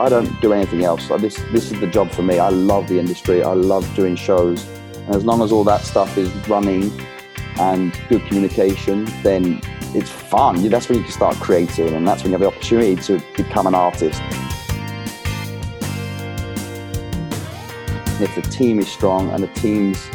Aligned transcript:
I 0.00 0.08
don't 0.08 0.40
do 0.40 0.54
anything 0.54 0.82
else. 0.82 1.10
Like 1.10 1.20
this, 1.20 1.36
this 1.52 1.70
is 1.70 1.78
the 1.78 1.86
job 1.86 2.10
for 2.10 2.22
me. 2.22 2.38
I 2.38 2.48
love 2.48 2.88
the 2.88 2.98
industry. 2.98 3.42
I 3.42 3.52
love 3.52 3.86
doing 3.94 4.16
shows. 4.16 4.66
And 5.06 5.14
as 5.14 5.26
long 5.26 5.42
as 5.42 5.52
all 5.52 5.62
that 5.64 5.82
stuff 5.82 6.16
is 6.16 6.30
running 6.48 6.90
and 7.58 7.98
good 8.08 8.24
communication, 8.26 9.04
then 9.22 9.60
it's 9.94 10.10
fun. 10.10 10.66
That's 10.68 10.88
when 10.88 10.98
you 10.98 11.04
can 11.04 11.12
start 11.12 11.36
creating, 11.36 11.94
and 11.94 12.08
that's 12.08 12.22
when 12.22 12.32
you 12.32 12.38
have 12.38 12.40
the 12.40 12.46
opportunity 12.46 12.96
to 13.02 13.22
become 13.36 13.66
an 13.66 13.74
artist. 13.74 14.22
If 18.22 18.34
the 18.34 18.42
team 18.42 18.78
is 18.78 18.88
strong 18.88 19.30
and 19.30 19.42
the 19.42 19.48
team's 19.48 20.10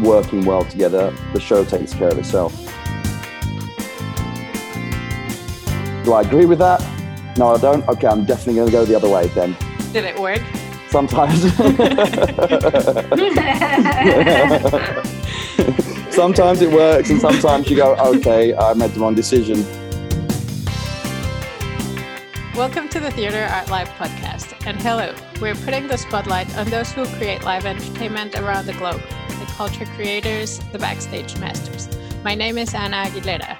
working 0.00 0.44
well 0.44 0.64
together, 0.64 1.12
the 1.32 1.40
show 1.40 1.64
takes 1.64 1.92
care 1.92 2.08
of 2.08 2.18
itself. 2.18 2.54
Do 6.04 6.12
I 6.12 6.22
agree 6.22 6.46
with 6.46 6.60
that? 6.60 6.80
No, 7.36 7.48
I 7.48 7.58
don't. 7.58 7.86
Okay, 7.88 8.06
I'm 8.06 8.24
definitely 8.24 8.54
going 8.54 8.66
to 8.66 8.72
go 8.72 8.84
the 8.84 8.94
other 8.94 9.08
way 9.08 9.26
then. 9.28 9.56
Did 9.92 10.04
it 10.04 10.18
work? 10.18 10.42
Sometimes. 10.90 11.42
sometimes 16.14 16.62
it 16.62 16.70
works, 16.70 17.10
and 17.10 17.20
sometimes 17.20 17.68
you 17.68 17.76
go, 17.76 17.94
okay, 17.96 18.56
I 18.56 18.74
made 18.74 18.90
the 18.90 19.00
wrong 19.00 19.14
decision. 19.14 19.64
Welcome 22.58 22.88
to 22.88 22.98
the 22.98 23.12
Theatre 23.12 23.48
Art 23.52 23.70
Life 23.70 23.88
podcast. 23.90 24.66
And 24.66 24.82
hello, 24.82 25.14
we're 25.40 25.54
putting 25.54 25.86
the 25.86 25.96
spotlight 25.96 26.52
on 26.58 26.68
those 26.70 26.90
who 26.90 27.06
create 27.06 27.44
live 27.44 27.64
entertainment 27.64 28.34
around 28.34 28.66
the 28.66 28.72
globe 28.72 29.00
the 29.28 29.46
culture 29.52 29.86
creators, 29.94 30.58
the 30.72 30.78
backstage 30.80 31.38
masters. 31.38 31.88
My 32.24 32.34
name 32.34 32.58
is 32.58 32.74
Anna 32.74 33.04
Aguilera. 33.04 33.56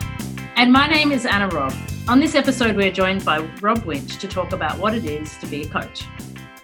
And 0.57 0.73
my 0.73 0.89
name 0.89 1.13
is 1.13 1.27
Anna 1.27 1.47
Robb. 1.47 1.73
On 2.09 2.19
this 2.19 2.35
episode, 2.35 2.75
we're 2.75 2.91
joined 2.91 3.25
by 3.25 3.39
Rob 3.61 3.85
Winch 3.85 4.19
to 4.19 4.27
talk 4.27 4.51
about 4.51 4.79
what 4.79 4.95
it 4.95 5.05
is 5.05 5.39
to 5.39 5.47
be 5.47 5.63
a 5.63 5.69
coach. 5.69 6.03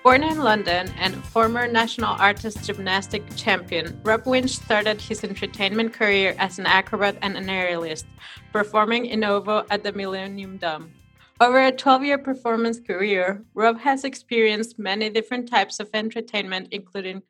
Born 0.03 0.25
in 0.25 0.39
London 0.39 0.93
and 0.99 1.15
former 1.27 1.69
national 1.69 2.17
artist 2.19 2.65
gymnastic 2.65 3.23
champion, 3.37 4.01
Rob 4.03 4.27
Winch 4.27 4.57
started 4.57 5.01
his 5.01 5.23
entertainment 5.23 5.93
career 5.93 6.35
as 6.39 6.59
an 6.59 6.67
acrobat 6.67 7.17
and 7.23 7.37
an 7.37 7.47
aerialist, 7.47 8.07
performing 8.53 9.07
in 9.07 9.23
OVO 9.23 9.65
at 9.71 9.85
the 9.85 9.93
Millennium 9.93 10.57
Dome. 10.57 10.95
Over 11.45 11.67
a 11.67 11.73
12 11.73 12.05
year 12.05 12.17
performance 12.17 12.81
career, 12.81 13.45
Rob 13.53 13.79
has 13.81 14.03
experienced 14.05 14.79
many 14.79 15.11
different 15.11 15.47
types 15.47 15.79
of 15.79 15.91
entertainment, 15.93 16.69
including 16.71 17.21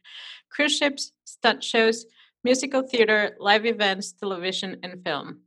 cruise 0.51 0.77
ships, 0.77 1.11
stunt 1.25 1.65
shows, 1.65 2.07
musical 2.45 2.83
theater, 2.83 3.37
live 3.41 3.67
events, 3.67 4.12
television, 4.12 4.77
and 4.85 5.03
film. 5.03 5.41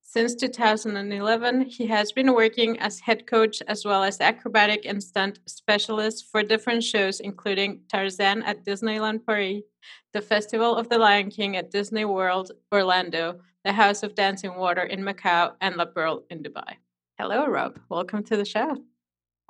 Since 0.00 0.36
2011, 0.36 1.62
he 1.62 1.88
has 1.88 2.12
been 2.12 2.34
working 2.34 2.78
as 2.78 3.00
head 3.00 3.26
coach 3.26 3.60
as 3.66 3.84
well 3.84 4.04
as 4.04 4.20
acrobatic 4.20 4.86
and 4.86 5.02
stunt 5.02 5.40
specialist 5.46 6.26
for 6.30 6.44
different 6.44 6.84
shows, 6.84 7.18
including 7.18 7.80
Tarzan 7.88 8.44
at 8.44 8.64
Disneyland 8.64 9.26
Paris, 9.26 9.64
the 10.12 10.22
Festival 10.22 10.76
of 10.76 10.88
the 10.88 10.98
Lion 10.98 11.30
King 11.30 11.56
at 11.56 11.72
Disney 11.72 12.04
World 12.04 12.52
Orlando, 12.72 13.40
the 13.64 13.72
House 13.72 14.04
of 14.04 14.14
Dancing 14.14 14.54
Water 14.54 14.84
in 14.84 15.00
Macau, 15.00 15.54
and 15.60 15.74
La 15.74 15.86
Perle 15.86 16.22
in 16.30 16.44
Dubai. 16.44 16.76
Hello, 17.18 17.46
Rob. 17.46 17.78
Welcome 17.88 18.24
to 18.24 18.36
the 18.36 18.44
show. 18.44 18.76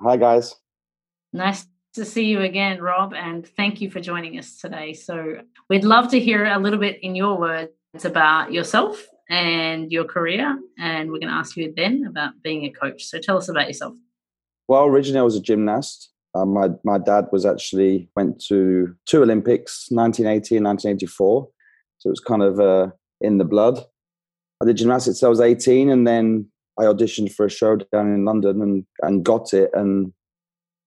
Hi, 0.01 0.17
guys. 0.17 0.55
Nice 1.33 1.65
to 1.95 2.05
see 2.05 2.25
you 2.25 2.41
again, 2.41 2.79
Rob, 2.79 3.13
and 3.13 3.47
thank 3.47 3.81
you 3.81 3.89
for 3.89 3.99
joining 3.99 4.37
us 4.37 4.57
today. 4.57 4.93
So, 4.93 5.41
we'd 5.69 5.83
love 5.83 6.09
to 6.11 6.19
hear 6.19 6.45
a 6.45 6.59
little 6.59 6.79
bit 6.79 7.03
in 7.03 7.15
your 7.15 7.39
words 7.39 7.71
about 8.03 8.53
yourself 8.53 9.07
and 9.29 9.91
your 9.91 10.03
career. 10.03 10.59
And 10.77 11.11
we're 11.11 11.19
going 11.19 11.31
to 11.31 11.39
ask 11.39 11.57
you 11.57 11.73
then 11.75 12.05
about 12.07 12.33
being 12.43 12.65
a 12.65 12.69
coach. 12.69 13.05
So 13.05 13.19
tell 13.19 13.37
us 13.37 13.49
about 13.49 13.67
yourself. 13.67 13.95
Well, 14.67 14.85
originally 14.85 15.19
I 15.19 15.23
was 15.23 15.35
a 15.35 15.41
gymnast. 15.41 16.11
Uh, 16.33 16.45
my 16.45 16.69
my 16.83 16.97
dad 16.97 17.25
was 17.31 17.45
actually 17.45 18.09
went 18.15 18.43
to 18.47 18.95
two 19.05 19.23
Olympics, 19.23 19.87
1980 19.89 20.57
and 20.57 20.65
1984. 20.65 21.47
So 21.97 22.07
it 22.07 22.11
was 22.11 22.19
kind 22.19 22.43
of 22.43 22.59
uh, 22.59 22.91
in 23.21 23.37
the 23.37 23.45
blood. 23.45 23.79
I 24.61 24.65
did 24.65 24.77
gymnastics 24.77 25.23
I 25.23 25.29
was 25.29 25.39
18, 25.39 25.89
and 25.89 26.05
then 26.05 26.51
I 26.79 26.83
auditioned 26.83 27.33
for 27.33 27.45
a 27.45 27.49
show 27.49 27.77
down 27.77 28.13
in 28.13 28.25
London 28.25 28.61
and 28.61 28.85
and 29.01 29.23
got 29.23 29.53
it, 29.53 29.71
and 29.73 30.13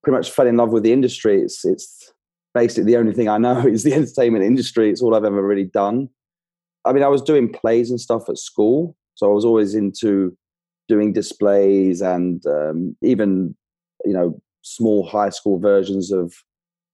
pretty 0.03 0.17
much 0.17 0.31
fell 0.31 0.47
in 0.47 0.57
love 0.57 0.71
with 0.71 0.83
the 0.83 0.93
industry. 0.93 1.41
It's 1.41 1.65
it's 1.65 2.13
basically 2.53 2.91
the 2.91 2.97
only 2.97 3.13
thing 3.13 3.29
I 3.29 3.37
know 3.37 3.59
is 3.67 3.83
the 3.83 3.93
entertainment 3.93 4.43
industry. 4.43 4.89
It's 4.89 5.01
all 5.01 5.15
I've 5.15 5.25
ever 5.25 5.45
really 5.45 5.65
done. 5.65 6.09
I 6.85 6.93
mean, 6.93 7.03
I 7.03 7.07
was 7.07 7.21
doing 7.21 7.51
plays 7.51 7.89
and 7.89 7.99
stuff 7.99 8.29
at 8.29 8.37
school, 8.37 8.95
so 9.15 9.29
I 9.29 9.33
was 9.33 9.45
always 9.45 9.75
into 9.75 10.35
doing 10.87 11.13
displays 11.13 12.01
and 12.01 12.45
um, 12.47 12.97
even, 13.01 13.55
you 14.03 14.13
know, 14.13 14.41
small 14.63 15.07
high 15.07 15.29
school 15.29 15.59
versions 15.59 16.11
of 16.11 16.33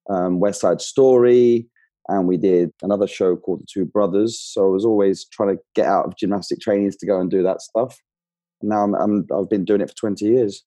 um, 0.09 0.39
West 0.39 0.61
Side 0.61 0.81
Story. 0.81 1.67
And 2.07 2.27
we 2.27 2.37
did 2.37 2.71
another 2.83 3.07
show 3.07 3.35
called 3.35 3.61
The 3.61 3.67
Two 3.71 3.85
Brothers. 3.85 4.39
So 4.39 4.65
I 4.65 4.69
was 4.69 4.85
always 4.85 5.25
trying 5.25 5.55
to 5.55 5.61
get 5.73 5.87
out 5.87 6.05
of 6.05 6.17
gymnastic 6.17 6.59
trainings 6.59 6.95
to 6.97 7.07
go 7.07 7.19
and 7.19 7.31
do 7.31 7.41
that 7.41 7.61
stuff. 7.61 7.97
Now 8.61 8.83
I'm, 8.83 8.95
I'm 8.95 9.27
I've 9.33 9.49
been 9.49 9.65
doing 9.65 9.81
it 9.81 9.89
for 9.89 9.95
20 9.95 10.25
years. 10.25 10.63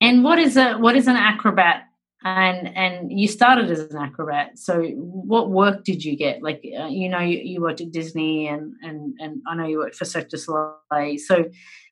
And 0.00 0.24
what 0.24 0.38
is 0.38 0.56
a 0.56 0.74
what 0.74 0.96
is 0.96 1.08
an 1.08 1.16
acrobat? 1.16 1.82
And 2.24 2.76
and 2.76 3.12
you 3.16 3.28
started 3.28 3.70
as 3.70 3.80
an 3.80 3.96
acrobat 3.96 4.58
so 4.58 4.82
what 4.82 5.50
work 5.50 5.84
did 5.84 6.04
you 6.04 6.16
get? 6.16 6.42
Like 6.42 6.62
uh, 6.78 6.86
you 6.86 7.08
know 7.08 7.20
you, 7.20 7.38
you, 7.38 7.60
worked 7.60 7.80
at 7.80 7.92
disney 7.92 8.48
and 8.48 8.72
and 8.82 9.14
and 9.20 9.40
i 9.48 9.54
know 9.54 9.66
you 9.66 9.78
worked 9.78 9.94
for 9.94 10.04
cirque 10.04 10.28
du 10.28 10.36
soleil. 10.36 11.18
So 11.18 11.44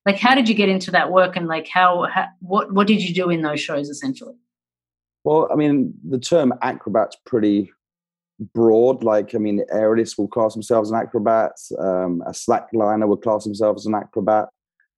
like 0.05 0.17
how 0.17 0.35
did 0.35 0.49
you 0.49 0.55
get 0.55 0.69
into 0.69 0.91
that 0.91 1.13
work 1.13 1.37
and 1.37 1.47
like 1.47 1.69
how, 1.69 2.09
how 2.13 2.27
what 2.41 2.73
what 2.73 2.89
did 2.89 3.03
you 3.03 3.15
do 3.15 3.31
in 3.31 3.43
those 3.43 3.61
shows 3.61 3.89
essentially? 3.89 4.35
Well 5.23 5.49
i 5.53 5.55
mean 5.55 5.95
the 6.09 6.19
term 6.19 6.53
acrobat's 6.61 7.17
pretty 7.25 7.71
broad. 8.53 9.05
Like 9.05 9.33
i 9.37 9.39
mean 9.39 9.65
aerialists 9.73 10.19
will 10.19 10.29
class 10.29 10.55
themselves 10.55 10.93
as 10.93 11.01
acrobats 11.01 11.71
um, 11.79 12.23
a 12.27 12.31
slackliner 12.31 13.07
would 13.07 13.23
class 13.23 13.45
themselves 13.45 13.83
as 13.83 13.87
an 13.87 13.95
acrobat 13.95 14.49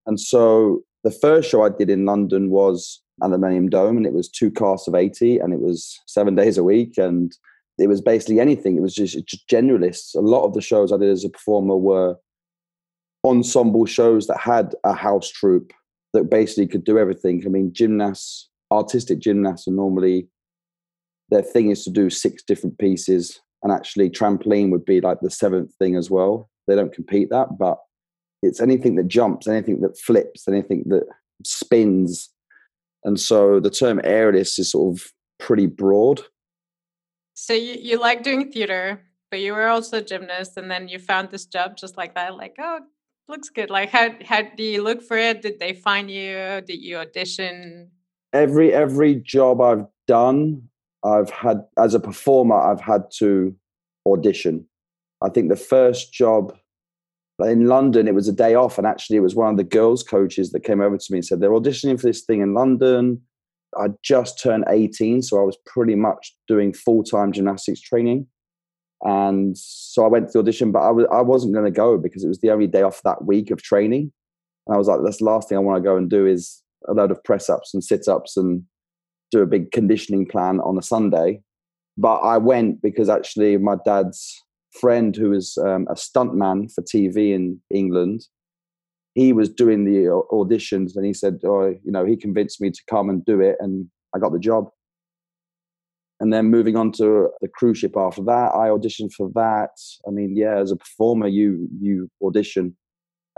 and 0.08 0.18
so 0.18 0.82
the 1.04 1.12
first 1.12 1.48
show 1.48 1.62
i 1.62 1.68
did 1.68 1.88
in 1.88 2.04
london 2.04 2.50
was 2.50 3.00
at 3.22 3.30
the 3.30 3.38
Millennium 3.38 3.68
Dome, 3.68 3.96
and 3.96 4.06
it 4.06 4.12
was 4.12 4.28
two 4.28 4.50
casts 4.50 4.88
of 4.88 4.94
80, 4.94 5.38
and 5.38 5.52
it 5.52 5.60
was 5.60 5.98
seven 6.06 6.34
days 6.36 6.58
a 6.58 6.64
week, 6.64 6.98
and 6.98 7.32
it 7.78 7.88
was 7.88 8.00
basically 8.00 8.40
anything. 8.40 8.76
It 8.76 8.82
was 8.82 8.94
just, 8.94 9.14
just 9.26 9.48
generalists. 9.48 10.14
A 10.14 10.20
lot 10.20 10.44
of 10.44 10.54
the 10.54 10.60
shows 10.60 10.92
I 10.92 10.96
did 10.96 11.10
as 11.10 11.24
a 11.24 11.28
performer 11.28 11.76
were 11.76 12.16
ensemble 13.24 13.86
shows 13.86 14.26
that 14.26 14.38
had 14.38 14.74
a 14.84 14.92
house 14.92 15.30
troupe 15.30 15.72
that 16.12 16.30
basically 16.30 16.66
could 16.66 16.84
do 16.84 16.98
everything. 16.98 17.42
I 17.44 17.48
mean, 17.48 17.72
gymnasts, 17.72 18.48
artistic 18.70 19.18
gymnasts 19.18 19.68
are 19.68 19.72
normally 19.72 20.28
their 21.30 21.42
thing 21.42 21.70
is 21.70 21.84
to 21.84 21.90
do 21.90 22.08
six 22.08 22.42
different 22.42 22.78
pieces, 22.78 23.40
and 23.62 23.72
actually 23.72 24.08
trampoline 24.10 24.70
would 24.70 24.84
be 24.84 25.00
like 25.00 25.20
the 25.20 25.30
seventh 25.30 25.74
thing 25.74 25.94
as 25.94 26.10
well. 26.10 26.48
They 26.66 26.74
don't 26.74 26.94
compete 26.94 27.28
that, 27.30 27.58
but 27.58 27.78
it's 28.42 28.60
anything 28.60 28.96
that 28.96 29.08
jumps, 29.08 29.46
anything 29.46 29.80
that 29.80 29.98
flips, 29.98 30.48
anything 30.48 30.84
that 30.86 31.06
spins 31.44 32.30
and 33.04 33.18
so 33.18 33.60
the 33.60 33.70
term 33.70 34.00
aerialist 34.04 34.58
is 34.58 34.70
sort 34.70 34.96
of 34.96 35.12
pretty 35.38 35.66
broad. 35.66 36.20
So 37.34 37.52
you, 37.52 37.76
you 37.80 37.98
like 37.98 38.22
doing 38.22 38.50
theater, 38.50 39.00
but 39.30 39.40
you 39.40 39.52
were 39.52 39.68
also 39.68 39.98
a 39.98 40.02
gymnast, 40.02 40.56
and 40.56 40.70
then 40.70 40.88
you 40.88 40.98
found 40.98 41.30
this 41.30 41.46
job 41.46 41.76
just 41.76 41.96
like 41.96 42.14
that, 42.16 42.36
like, 42.36 42.56
oh, 42.58 42.80
looks 43.28 43.50
good. 43.50 43.70
Like 43.70 43.90
how 43.90 44.10
how 44.24 44.42
do 44.42 44.62
you 44.62 44.82
look 44.82 45.02
for 45.02 45.16
it? 45.16 45.42
Did 45.42 45.60
they 45.60 45.72
find 45.72 46.10
you? 46.10 46.62
Did 46.66 46.82
you 46.82 46.98
audition? 46.98 47.90
Every 48.32 48.72
every 48.72 49.14
job 49.14 49.60
I've 49.60 49.86
done, 50.06 50.62
I've 51.04 51.30
had 51.30 51.64
as 51.78 51.94
a 51.94 52.00
performer, 52.00 52.56
I've 52.56 52.80
had 52.80 53.04
to 53.18 53.54
audition. 54.06 54.66
I 55.22 55.28
think 55.28 55.48
the 55.48 55.56
first 55.56 56.12
job 56.12 56.56
in 57.46 57.66
London, 57.66 58.08
it 58.08 58.14
was 58.14 58.28
a 58.28 58.32
day 58.32 58.54
off, 58.54 58.78
and 58.78 58.86
actually, 58.86 59.16
it 59.16 59.20
was 59.20 59.36
one 59.36 59.50
of 59.50 59.56
the 59.56 59.64
girls' 59.64 60.02
coaches 60.02 60.50
that 60.50 60.64
came 60.64 60.80
over 60.80 60.98
to 60.98 61.12
me 61.12 61.18
and 61.18 61.24
said 61.24 61.40
they're 61.40 61.50
auditioning 61.50 62.00
for 62.00 62.06
this 62.06 62.24
thing 62.24 62.40
in 62.40 62.54
London. 62.54 63.20
I 63.76 63.88
just 64.02 64.42
turned 64.42 64.64
18, 64.68 65.22
so 65.22 65.40
I 65.40 65.44
was 65.44 65.56
pretty 65.66 65.94
much 65.94 66.34
doing 66.48 66.72
full 66.72 67.04
time 67.04 67.32
gymnastics 67.32 67.80
training. 67.80 68.26
And 69.02 69.56
so 69.56 70.04
I 70.04 70.08
went 70.08 70.26
to 70.28 70.32
the 70.32 70.38
audition, 70.40 70.72
but 70.72 70.80
I, 70.80 70.90
was, 70.90 71.06
I 71.12 71.20
wasn't 71.20 71.54
going 71.54 71.66
to 71.66 71.70
go 71.70 71.98
because 71.98 72.24
it 72.24 72.28
was 72.28 72.40
the 72.40 72.50
only 72.50 72.66
day 72.66 72.82
off 72.82 73.02
that 73.04 73.24
week 73.24 73.50
of 73.50 73.62
training. 73.62 74.10
And 74.66 74.74
I 74.74 74.78
was 74.78 74.88
like, 74.88 75.00
that's 75.04 75.18
the 75.18 75.24
last 75.24 75.48
thing 75.48 75.56
I 75.56 75.60
want 75.60 75.82
to 75.82 75.88
go 75.88 75.96
and 75.96 76.10
do 76.10 76.26
is 76.26 76.62
a 76.88 76.92
load 76.92 77.10
of 77.10 77.22
press 77.22 77.48
ups 77.48 77.72
and 77.72 77.84
sit 77.84 78.08
ups 78.08 78.36
and 78.36 78.64
do 79.30 79.40
a 79.42 79.46
big 79.46 79.70
conditioning 79.70 80.26
plan 80.26 80.58
on 80.60 80.78
a 80.78 80.82
Sunday. 80.82 81.40
But 81.96 82.18
I 82.18 82.38
went 82.38 82.82
because 82.82 83.08
actually 83.08 83.56
my 83.56 83.76
dad's 83.84 84.42
friend 84.72 85.14
who 85.16 85.30
was 85.30 85.56
um, 85.58 85.86
a 85.90 85.94
stuntman 85.94 86.72
for 86.72 86.82
TV 86.82 87.34
in 87.34 87.60
England, 87.70 88.26
he 89.14 89.32
was 89.32 89.48
doing 89.48 89.84
the 89.84 90.06
auditions 90.32 90.94
and 90.94 91.04
he 91.04 91.12
said, 91.12 91.40
oh, 91.44 91.74
you 91.84 91.90
know, 91.90 92.04
he 92.04 92.16
convinced 92.16 92.60
me 92.60 92.70
to 92.70 92.80
come 92.88 93.08
and 93.08 93.24
do 93.24 93.40
it 93.40 93.56
and 93.60 93.86
I 94.14 94.18
got 94.18 94.32
the 94.32 94.38
job. 94.38 94.70
and 96.20 96.32
then 96.32 96.46
moving 96.46 96.76
on 96.76 96.92
to 96.92 97.30
the 97.40 97.48
cruise 97.48 97.78
ship 97.78 97.96
after 97.96 98.22
that 98.24 98.50
i 98.54 98.68
auditioned 98.68 99.12
for 99.12 99.30
that. 99.34 99.70
I 100.06 100.10
mean 100.10 100.36
yeah 100.36 100.58
as 100.58 100.70
a 100.72 100.76
performer 100.76 101.28
you 101.28 101.68
you 101.80 102.10
audition. 102.22 102.76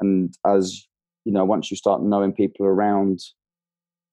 And 0.00 0.34
as 0.46 0.86
you 1.24 1.32
know 1.32 1.44
once 1.44 1.70
you 1.70 1.76
start 1.76 2.02
knowing 2.02 2.32
people 2.32 2.66
around 2.66 3.20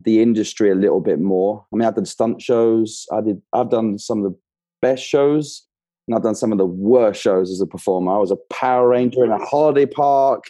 the 0.03 0.21
industry 0.21 0.69
a 0.71 0.75
little 0.75 1.01
bit 1.01 1.19
more 1.19 1.65
i 1.71 1.75
mean 1.75 1.87
i 1.87 1.91
did 1.91 2.07
stunt 2.07 2.41
shows. 2.41 3.05
I 3.11 3.21
did 3.21 3.41
i've 3.53 3.69
done 3.69 3.97
some 3.99 4.19
of 4.19 4.31
the 4.31 4.37
best 4.81 5.03
shows 5.03 5.66
and 6.07 6.15
i've 6.15 6.23
done 6.23 6.35
some 6.35 6.51
of 6.51 6.57
the 6.57 6.65
worst 6.65 7.21
shows 7.21 7.51
as 7.51 7.61
a 7.61 7.67
performer 7.67 8.13
i 8.13 8.17
was 8.17 8.31
a 8.31 8.53
power 8.53 8.89
ranger 8.89 9.23
in 9.23 9.31
a 9.31 9.45
holiday 9.45 9.85
park 9.85 10.45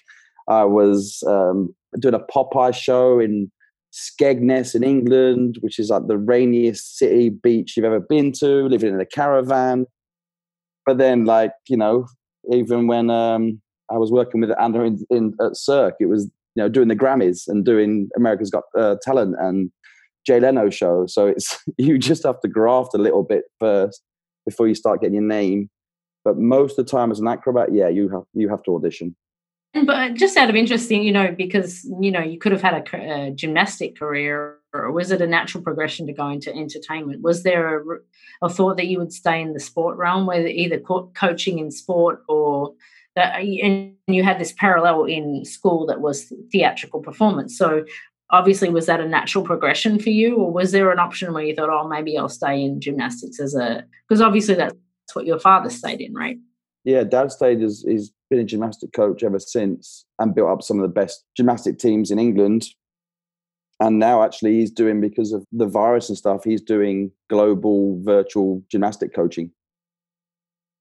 i 0.47 0.63
was 0.63 1.23
um, 1.27 1.73
doing 1.99 2.15
a 2.15 2.19
popeye 2.19 2.73
show 2.73 3.19
in 3.19 3.51
Skegness 3.93 4.75
in 4.75 4.83
England, 4.83 5.57
which 5.61 5.79
is 5.79 5.89
like 5.89 6.07
the 6.07 6.17
rainiest 6.17 6.97
city 6.97 7.29
beach 7.29 7.75
you've 7.75 7.85
ever 7.85 7.99
been 7.99 8.31
to, 8.33 8.67
living 8.67 8.93
in 8.93 8.99
a 8.99 9.05
caravan. 9.05 9.85
But 10.85 10.97
then, 10.99 11.25
like, 11.25 11.51
you 11.67 11.77
know, 11.77 12.07
even 12.51 12.87
when 12.87 13.09
um, 13.09 13.61
I 13.91 13.97
was 13.97 14.11
working 14.11 14.41
with 14.41 14.51
Anna 14.59 14.83
in, 14.83 15.05
in, 15.09 15.33
at 15.41 15.57
Cirque, 15.57 15.95
it 15.99 16.05
was, 16.07 16.25
you 16.25 16.63
know, 16.63 16.69
doing 16.69 16.89
the 16.89 16.95
Grammys 16.95 17.43
and 17.47 17.65
doing 17.65 18.09
America's 18.15 18.51
Got 18.51 18.63
uh, 18.77 18.97
Talent 19.01 19.35
and 19.39 19.71
Jay 20.25 20.39
Leno 20.39 20.69
show. 20.69 21.05
So 21.07 21.27
it's, 21.27 21.57
you 21.77 21.97
just 21.97 22.23
have 22.23 22.39
to 22.41 22.47
graft 22.47 22.93
a 22.93 22.99
little 22.99 23.23
bit 23.23 23.45
first 23.59 24.01
before 24.47 24.67
you 24.67 24.73
start 24.73 25.01
getting 25.01 25.15
your 25.15 25.23
name. 25.23 25.69
But 26.23 26.37
most 26.37 26.79
of 26.79 26.85
the 26.85 26.91
time 26.91 27.11
as 27.11 27.19
an 27.19 27.27
acrobat, 27.27 27.73
yeah, 27.73 27.89
you 27.89 28.09
have, 28.09 28.23
you 28.33 28.49
have 28.49 28.63
to 28.63 28.75
audition. 28.75 29.15
Mm, 29.75 29.85
but 29.85 30.13
just 30.13 30.37
out 30.37 30.49
of 30.49 30.55
interest, 30.55 30.89
you 30.89 31.11
know, 31.11 31.33
because 31.37 31.83
you 31.99 32.09
know 32.09 32.21
you 32.21 32.39
could 32.39 32.53
have 32.53 32.61
had 32.61 32.73
a, 32.73 33.27
a, 33.27 33.31
gymnastic 33.31 33.97
career, 33.99 34.57
or 34.73 34.91
was 34.91 35.11
it 35.11 35.21
a 35.21 35.27
natural 35.27 35.63
progression 35.63 36.07
to 36.07 36.13
go 36.13 36.29
into 36.29 36.53
entertainment? 36.55 37.21
Was 37.21 37.43
there 37.43 37.79
a, 37.79 37.97
a 38.41 38.49
thought 38.49 38.77
that 38.77 38.87
you 38.87 38.97
would 38.99 39.13
stay 39.13 39.41
in 39.41 39.53
the 39.53 39.59
sport 39.59 39.97
realm, 39.97 40.25
whether 40.25 40.47
either 40.47 40.79
co- 40.79 41.11
coaching 41.13 41.59
in 41.59 41.69
sport 41.69 42.23
or 42.27 42.73
that, 43.15 43.35
uh, 43.35 43.39
and 43.39 43.95
you 44.07 44.23
had 44.23 44.39
this 44.39 44.53
parallel 44.53 45.05
in 45.05 45.43
school 45.43 45.85
that 45.87 46.01
was 46.01 46.31
theatrical 46.51 47.01
performance? 47.01 47.57
So 47.57 47.83
obviously, 48.29 48.69
was 48.69 48.85
that 48.87 48.99
a 48.99 49.07
natural 49.07 49.43
progression 49.43 49.99
for 49.99 50.09
you, 50.09 50.35
or 50.35 50.51
was 50.51 50.71
there 50.71 50.91
an 50.91 50.99
option 50.99 51.33
where 51.33 51.43
you 51.43 51.55
thought, 51.55 51.69
oh, 51.69 51.87
maybe 51.87 52.17
I'll 52.17 52.29
stay 52.29 52.61
in 52.61 52.81
gymnastics 52.81 53.39
as 53.39 53.55
a 53.55 53.83
because 54.07 54.21
obviously 54.21 54.55
that's 54.55 54.75
what 55.13 55.25
your 55.25 55.39
father 55.39 55.69
stayed 55.69 56.01
in, 56.01 56.13
right? 56.13 56.37
Yeah, 56.83 57.03
Dad 57.03 57.31
stayed 57.31 57.61
as 57.61 57.83
he's 57.85 58.13
been 58.29 58.39
a 58.39 58.45
gymnastic 58.45 58.93
coach 58.93 59.23
ever 59.23 59.39
since 59.39 60.05
and 60.19 60.33
built 60.33 60.49
up 60.49 60.61
some 60.61 60.77
of 60.77 60.83
the 60.83 60.93
best 60.93 61.23
gymnastic 61.35 61.79
teams 61.79 62.11
in 62.11 62.19
England. 62.19 62.67
And 63.79 63.99
now 63.99 64.23
actually 64.23 64.53
he's 64.55 64.71
doing 64.71 65.01
because 65.01 65.33
of 65.33 65.45
the 65.51 65.67
virus 65.67 66.09
and 66.09 66.17
stuff, 66.17 66.43
he's 66.43 66.61
doing 66.61 67.11
global 67.29 68.01
virtual 68.03 68.63
gymnastic 68.71 69.13
coaching. 69.13 69.51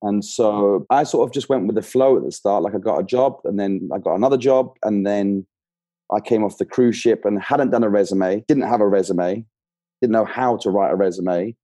And 0.02 0.24
so 0.24 0.86
I 0.90 1.04
sort 1.04 1.28
of 1.28 1.34
just 1.34 1.48
went 1.48 1.66
with 1.66 1.76
the 1.76 1.82
flow 1.82 2.16
at 2.16 2.24
the 2.24 2.32
start. 2.32 2.62
Like 2.62 2.74
I 2.74 2.78
got 2.78 3.00
a 3.00 3.04
job 3.04 3.40
and 3.44 3.58
then 3.58 3.88
I 3.92 3.98
got 3.98 4.14
another 4.14 4.38
job 4.38 4.76
and 4.82 5.06
then 5.06 5.46
I 6.12 6.20
came 6.20 6.44
off 6.44 6.58
the 6.58 6.64
cruise 6.64 6.96
ship 6.96 7.24
and 7.24 7.42
hadn't 7.42 7.70
done 7.70 7.84
a 7.84 7.88
resume, 7.88 8.44
didn't 8.46 8.68
have 8.68 8.80
a 8.80 8.88
resume, 8.88 9.44
didn't 10.00 10.12
know 10.12 10.24
how 10.24 10.56
to 10.58 10.70
write 10.70 10.92
a 10.92 10.96
resume, 10.96 11.56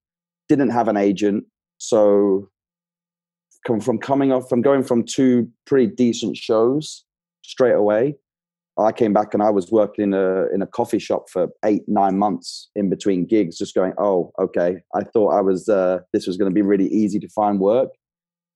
didn't 0.49 0.71
have 0.71 0.89
an 0.89 0.97
agent. 0.97 1.45
So 1.79 2.49
come 3.67 3.81
from 3.81 3.99
coming 3.99 4.33
off 4.33 4.49
from 4.49 4.63
going 4.63 4.83
from 4.83 5.05
two 5.05 5.49
pretty 5.67 5.87
decent 5.87 6.37
shows 6.37 7.05
straight 7.43 7.75
away. 7.75 8.17
I 8.79 8.91
came 8.91 9.13
back 9.13 9.35
and 9.35 9.43
I 9.43 9.51
was 9.51 9.71
working 9.71 10.05
in 10.05 10.15
a 10.15 10.47
in 10.53 10.63
a 10.63 10.67
coffee 10.67 10.99
shop 10.99 11.29
for 11.29 11.49
eight 11.65 11.83
nine 11.87 12.19
months 12.19 12.71
in 12.75 12.89
between 12.89 13.27
gigs, 13.27 13.59
just 13.59 13.75
going, 13.75 13.93
oh, 13.99 14.33
okay. 14.41 14.79
I 14.95 15.05
thought 15.05 15.35
I 15.35 15.41
was 15.41 15.69
uh, 15.69 16.01
this 16.13 16.27
was 16.27 16.37
going 16.37 16.51
to 16.51 16.55
be 16.55 16.63
really 16.63 16.89
easy 16.89 17.19
to 17.21 17.29
find 17.29 17.61
work, 17.61 17.91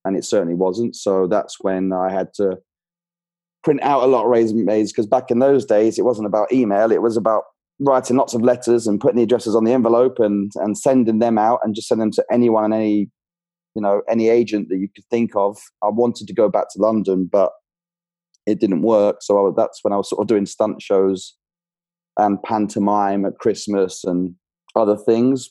and 0.05 0.17
it 0.17 0.25
certainly 0.25 0.55
wasn't. 0.55 0.97
So 0.97 1.27
that's 1.27 1.59
when 1.61 1.93
I 1.93 2.11
had 2.11 2.33
to 2.35 2.59
print 3.67 3.83
out 3.83 4.05
a 4.05 4.07
lot 4.07 4.25
of 4.25 4.31
resumes 4.31 4.93
because 4.93 5.09
back 5.09 5.29
in 5.29 5.41
those 5.41 5.65
days 5.65 5.99
it 5.99 6.05
wasn't 6.05 6.25
about 6.25 6.53
email; 6.53 6.93
it 6.93 7.03
was 7.03 7.17
about 7.17 7.43
writing 7.81 8.17
lots 8.17 8.33
of 8.33 8.41
letters 8.41 8.87
and 8.87 9.01
putting 9.01 9.17
the 9.17 9.25
addresses 9.25 9.57
on 9.57 9.65
the 9.65 9.73
envelope 9.73 10.21
and 10.21 10.53
and 10.55 10.79
sending 10.79 11.19
them 11.19 11.37
out 11.37 11.59
and 11.65 11.75
just 11.75 11.89
send 11.89 12.01
them 12.01 12.13
to 12.13 12.25
anyone 12.31 12.65
and 12.65 12.73
any 12.73 13.11
you 13.75 13.83
know 13.83 14.03
any 14.09 14.29
agent 14.29 14.69
that 14.69 14.79
you 14.79 14.89
could 14.95 15.05
think 15.11 15.33
of. 15.35 15.59
I 15.83 15.89
wanted 15.89 16.29
to 16.29 16.33
go 16.33 16.49
back 16.49 16.67
to 16.71 16.81
London, 16.81 17.29
but 17.31 17.51
it 18.47 18.61
didn't 18.61 18.83
work. 18.83 19.17
So 19.21 19.49
I, 19.49 19.51
that's 19.57 19.83
when 19.83 19.93
I 19.93 19.97
was 19.97 20.09
sort 20.09 20.23
of 20.23 20.29
doing 20.29 20.47
stunt 20.47 20.81
shows 20.81 21.35
and 22.17 22.41
pantomime 22.45 23.25
at 23.25 23.39
Christmas 23.41 24.05
and 24.05 24.37
other 24.77 24.97
things. 24.97 25.51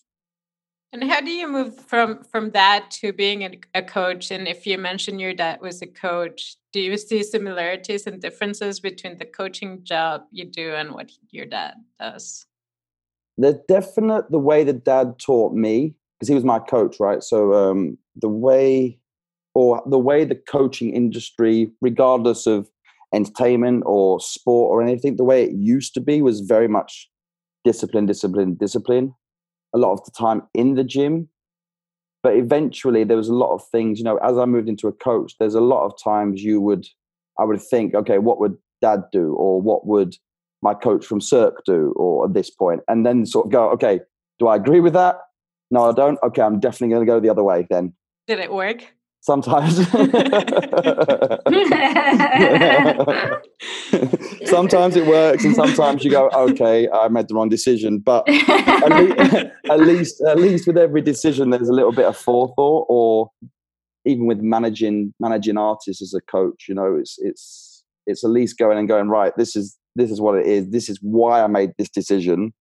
And 0.91 1.03
how 1.03 1.19
do 1.19 1.29
you 1.29 1.47
move 1.47 1.75
from 1.75 2.23
from 2.23 2.51
that 2.51 2.89
to 3.01 3.11
being 3.11 3.43
a, 3.43 3.59
a, 3.73 3.83
coach? 3.83 4.31
And 4.31 4.47
if 4.47 4.65
you 4.65 4.77
mentioned 4.77 5.19
your 5.19 5.33
dad 5.33 5.59
was 5.61 5.81
a 5.81 5.87
coach, 5.87 6.55
do 6.71 6.79
you 6.79 6.97
see 6.97 7.21
similarities 7.21 8.07
and 8.07 8.21
differences 8.21 8.79
between 8.79 9.17
the 9.17 9.25
coaching 9.25 9.83
job 9.83 10.23
you 10.31 10.45
do 10.45 10.73
and 10.73 10.93
what 10.93 11.11
your 11.31 11.45
dad 11.45 11.73
does? 11.99 12.45
The 13.37 13.61
definite 13.67 14.31
the 14.31 14.39
way 14.39 14.63
that 14.63 14.85
dad 14.85 15.19
taught 15.19 15.53
me 15.53 15.95
because 16.15 16.29
he 16.29 16.35
was 16.35 16.45
my 16.45 16.59
coach, 16.59 16.97
right? 16.99 17.21
So 17.21 17.53
um, 17.53 17.97
the 18.15 18.29
way 18.29 18.97
or 19.53 19.83
the 19.85 19.99
way 19.99 20.25
the 20.25 20.35
coaching 20.35 20.93
industry, 20.93 21.71
regardless 21.81 22.45
of 22.45 22.69
entertainment 23.13 23.83
or 23.85 24.19
sport 24.19 24.71
or 24.71 24.81
anything, 24.81 25.15
the 25.15 25.23
way 25.23 25.43
it 25.43 25.51
used 25.51 25.93
to 25.95 26.01
be 26.01 26.21
was 26.21 26.41
very 26.41 26.67
much 26.67 27.09
discipline, 27.63 28.05
discipline, 28.05 28.55
discipline. 28.55 29.13
A 29.75 29.77
lot 29.77 29.93
of 29.93 30.03
the 30.05 30.11
time 30.11 30.41
in 30.55 30.73
the 30.73 30.83
gym. 30.83 31.29
But 32.23 32.37
eventually 32.37 33.03
there 33.03 33.17
was 33.17 33.29
a 33.29 33.35
lot 33.35 33.53
of 33.53 33.61
things, 33.67 33.99
you 33.99 34.05
know, 34.05 34.17
as 34.17 34.35
I 34.35 34.45
moved 34.45 34.67
into 34.67 34.87
a 34.87 34.91
coach, 34.91 35.35
there's 35.39 35.53
a 35.53 35.61
lot 35.61 35.85
of 35.85 35.93
times 36.03 36.43
you 36.43 36.59
would, 36.59 36.87
I 37.37 37.43
would 37.43 37.61
think, 37.61 37.93
okay, 37.93 38.17
what 38.17 38.39
would 38.39 38.57
dad 38.81 39.03
do? 39.11 39.33
Or 39.35 39.61
what 39.61 39.85
would 39.85 40.15
my 40.63 40.73
coach 40.73 41.05
from 41.05 41.21
Cirque 41.21 41.61
do? 41.67 41.93
Or 41.95 42.25
at 42.25 42.33
this 42.33 42.49
point, 42.49 42.81
And 42.87 43.05
then 43.05 43.27
sort 43.27 43.45
of 43.45 43.51
go, 43.51 43.69
okay, 43.71 43.99
do 44.39 44.47
I 44.47 44.55
agree 44.55 44.79
with 44.79 44.93
that? 44.93 45.17
No, 45.69 45.89
I 45.89 45.93
don't. 45.93 46.17
Okay, 46.23 46.41
I'm 46.41 46.59
definitely 46.59 46.95
going 46.95 47.05
to 47.05 47.11
go 47.11 47.19
the 47.19 47.29
other 47.29 47.43
way 47.43 47.67
then. 47.69 47.93
Did 48.25 48.39
it 48.39 48.51
work? 48.51 48.95
Sometimes. 49.25 49.77
sometimes 54.45 54.95
it 54.95 55.07
works, 55.07 55.43
and 55.43 55.55
sometimes 55.55 56.03
you 56.03 56.11
go, 56.11 56.29
"Okay, 56.31 56.87
I 56.89 57.07
made 57.07 57.27
the 57.27 57.33
wrong 57.33 57.49
decision." 57.49 57.97
But 57.97 58.29
at, 58.29 58.91
least, 58.91 59.17
at 59.71 59.79
least, 59.79 60.21
at 60.21 60.37
least 60.37 60.67
with 60.67 60.77
every 60.77 61.01
decision, 61.01 61.49
there's 61.49 61.69
a 61.69 61.73
little 61.73 61.91
bit 61.91 62.05
of 62.05 62.15
forethought, 62.15 62.85
or 62.87 63.31
even 64.05 64.27
with 64.27 64.41
managing 64.41 65.11
managing 65.19 65.57
artists 65.57 66.03
as 66.03 66.13
a 66.13 66.21
coach, 66.21 66.65
you 66.69 66.75
know, 66.75 66.95
it's 66.95 67.17
it's 67.17 67.83
it's 68.05 68.23
at 68.23 68.29
least 68.29 68.59
going 68.59 68.77
and 68.77 68.87
going 68.87 69.09
right. 69.09 69.35
This 69.37 69.55
is 69.55 69.75
this 69.95 70.11
is 70.11 70.21
what 70.21 70.35
it 70.35 70.45
is. 70.45 70.69
This 70.69 70.87
is 70.87 70.99
why 71.01 71.41
I 71.41 71.47
made 71.47 71.71
this 71.79 71.89
decision. 71.89 72.53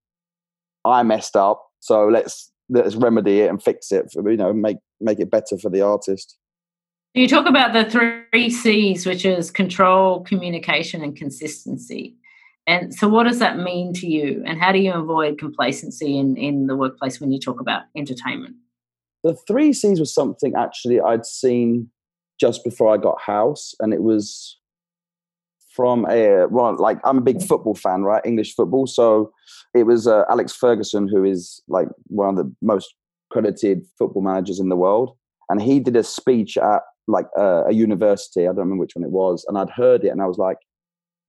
I 0.83 1.03
messed 1.03 1.35
up, 1.35 1.63
so 1.79 2.07
let's 2.07 2.51
let's 2.69 2.95
remedy 2.95 3.41
it 3.41 3.51
and 3.51 3.61
fix 3.61 3.91
it 3.91 4.07
for 4.11 4.27
you 4.31 4.37
know 4.37 4.51
make 4.51 4.77
make 4.99 5.19
it 5.19 5.29
better 5.29 5.59
for 5.59 5.69
the 5.69 5.81
artist 5.81 6.39
you 7.15 7.27
talk 7.27 7.47
about 7.47 7.73
the 7.73 7.85
three 7.89 8.49
c's 8.49 9.05
which 9.05 9.25
is 9.25 9.51
control 9.51 10.21
communication 10.23 11.03
and 11.03 11.15
consistency 11.15 12.15
and 12.67 12.93
so 12.93 13.07
what 13.07 13.23
does 13.23 13.39
that 13.39 13.57
mean 13.57 13.93
to 13.93 14.07
you 14.07 14.43
and 14.45 14.59
how 14.59 14.71
do 14.71 14.79
you 14.79 14.93
avoid 14.93 15.37
complacency 15.37 16.17
in 16.17 16.35
in 16.37 16.67
the 16.67 16.75
workplace 16.75 17.19
when 17.19 17.31
you 17.31 17.39
talk 17.39 17.59
about 17.59 17.83
entertainment 17.95 18.55
the 19.23 19.35
three 19.47 19.71
c's 19.73 19.99
was 19.99 20.13
something 20.13 20.53
actually 20.55 20.99
i'd 21.01 21.25
seen 21.25 21.89
just 22.39 22.63
before 22.63 22.93
i 22.93 22.97
got 22.97 23.19
house 23.21 23.73
and 23.79 23.93
it 23.93 24.03
was 24.03 24.57
from 25.75 26.05
a 26.09 26.47
well, 26.47 26.75
like 26.77 26.99
I'm 27.03 27.17
a 27.17 27.21
big 27.21 27.43
football 27.43 27.75
fan, 27.75 28.03
right? 28.03 28.21
English 28.25 28.55
football. 28.55 28.87
So 28.87 29.31
it 29.73 29.83
was 29.83 30.07
uh, 30.07 30.23
Alex 30.29 30.55
Ferguson, 30.55 31.09
who 31.09 31.25
is 31.25 31.61
like 31.67 31.89
one 32.07 32.29
of 32.29 32.37
the 32.37 32.55
most 32.61 32.95
credited 33.29 33.85
football 33.97 34.21
managers 34.21 34.59
in 34.59 34.69
the 34.69 34.77
world, 34.77 35.17
and 35.49 35.61
he 35.61 35.81
did 35.81 35.97
a 35.97 36.03
speech 36.03 36.57
at 36.57 36.81
like 37.07 37.27
uh, 37.37 37.63
a 37.67 37.73
university. 37.73 38.41
I 38.41 38.47
don't 38.47 38.57
remember 38.57 38.81
which 38.81 38.95
one 38.95 39.05
it 39.05 39.11
was, 39.11 39.45
and 39.47 39.57
I'd 39.57 39.69
heard 39.69 40.03
it, 40.03 40.09
and 40.09 40.21
I 40.21 40.25
was 40.25 40.37
like, 40.37 40.57